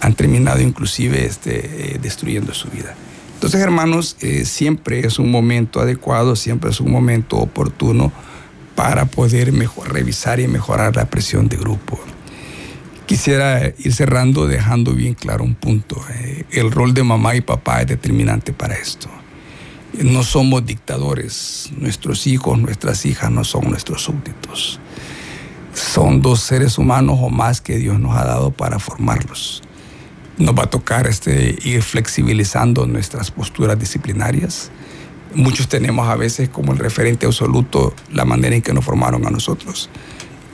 han 0.00 0.14
terminado 0.14 0.60
inclusive 0.60 1.24
este, 1.24 1.94
eh, 1.94 1.98
destruyendo 2.00 2.54
su 2.54 2.68
vida. 2.68 2.94
Entonces, 3.34 3.60
hermanos, 3.60 4.16
eh, 4.20 4.44
siempre 4.44 5.00
es 5.00 5.18
un 5.18 5.30
momento 5.30 5.80
adecuado, 5.80 6.36
siempre 6.36 6.70
es 6.70 6.80
un 6.80 6.90
momento 6.90 7.38
oportuno 7.38 8.12
para 8.74 9.06
poder 9.06 9.52
mejor, 9.52 9.92
revisar 9.92 10.40
y 10.40 10.46
mejorar 10.46 10.96
la 10.96 11.06
presión 11.06 11.48
de 11.48 11.56
grupo. 11.56 11.98
Quisiera 13.06 13.66
ir 13.78 13.92
cerrando 13.92 14.46
dejando 14.46 14.92
bien 14.94 15.14
claro 15.14 15.42
un 15.42 15.54
punto. 15.54 16.00
Eh, 16.10 16.44
el 16.52 16.70
rol 16.70 16.94
de 16.94 17.02
mamá 17.02 17.34
y 17.34 17.40
papá 17.40 17.80
es 17.80 17.88
determinante 17.88 18.52
para 18.52 18.74
esto. 18.74 19.08
No 19.98 20.22
somos 20.22 20.64
dictadores. 20.64 21.70
Nuestros 21.76 22.26
hijos, 22.28 22.58
nuestras 22.58 23.04
hijas 23.06 23.30
no 23.30 23.42
son 23.42 23.68
nuestros 23.70 24.02
súbditos. 24.02 24.78
Son 25.74 26.22
dos 26.22 26.40
seres 26.40 26.78
humanos 26.78 27.18
o 27.20 27.28
más 27.28 27.60
que 27.60 27.76
Dios 27.76 27.98
nos 27.98 28.16
ha 28.16 28.24
dado 28.24 28.52
para 28.52 28.78
formarlos. 28.78 29.62
Nos 30.38 30.54
va 30.54 30.64
a 30.64 30.70
tocar 30.70 31.08
este, 31.08 31.58
ir 31.64 31.82
flexibilizando 31.82 32.86
nuestras 32.86 33.32
posturas 33.32 33.78
disciplinarias. 33.78 34.70
Muchos 35.34 35.68
tenemos 35.68 36.08
a 36.08 36.14
veces 36.14 36.48
como 36.48 36.72
el 36.72 36.78
referente 36.78 37.26
absoluto 37.26 37.94
la 38.12 38.24
manera 38.24 38.54
en 38.54 38.62
que 38.62 38.72
nos 38.72 38.84
formaron 38.84 39.26
a 39.26 39.30
nosotros. 39.30 39.90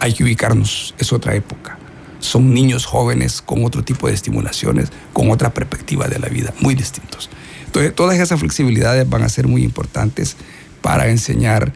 Hay 0.00 0.14
que 0.14 0.24
ubicarnos, 0.24 0.94
es 0.98 1.12
otra 1.12 1.34
época. 1.34 1.78
Son 2.20 2.54
niños 2.54 2.86
jóvenes 2.86 3.42
con 3.42 3.64
otro 3.64 3.84
tipo 3.84 4.08
de 4.08 4.14
estimulaciones, 4.14 4.90
con 5.12 5.30
otra 5.30 5.52
perspectiva 5.52 6.08
de 6.08 6.18
la 6.18 6.28
vida, 6.28 6.54
muy 6.60 6.74
distintos 6.74 7.28
todas 7.94 8.18
esas 8.18 8.40
flexibilidades 8.40 9.08
van 9.08 9.22
a 9.22 9.28
ser 9.28 9.48
muy 9.48 9.62
importantes 9.62 10.36
para 10.82 11.08
enseñar 11.08 11.72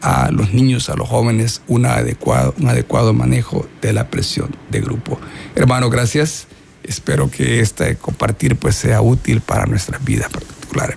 a 0.00 0.30
los 0.30 0.52
niños, 0.52 0.88
a 0.88 0.96
los 0.96 1.08
jóvenes, 1.08 1.62
un 1.66 1.86
adecuado, 1.86 2.54
un 2.60 2.68
adecuado 2.68 3.12
manejo 3.12 3.66
de 3.82 3.92
la 3.92 4.08
presión 4.08 4.54
de 4.70 4.80
grupo. 4.80 5.18
Hermano, 5.54 5.90
gracias. 5.90 6.46
Espero 6.82 7.30
que 7.30 7.60
este 7.60 7.96
compartir 7.96 8.56
pues 8.56 8.76
sea 8.76 9.02
útil 9.02 9.40
para 9.40 9.66
nuestras 9.66 10.04
vidas 10.04 10.30
particulares. 10.30 10.96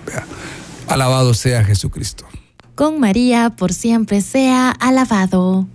Alabado 0.86 1.34
sea 1.34 1.64
Jesucristo. 1.64 2.24
Con 2.74 3.00
María 3.00 3.50
por 3.50 3.72
siempre 3.72 4.20
sea 4.20 4.70
alabado. 4.70 5.66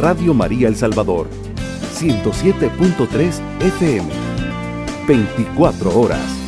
Radio 0.00 0.34
María 0.34 0.68
El 0.68 0.76
Salvador, 0.76 1.28
107.3 1.98 3.40
FM, 3.60 4.08
24 5.08 5.98
horas. 5.98 6.45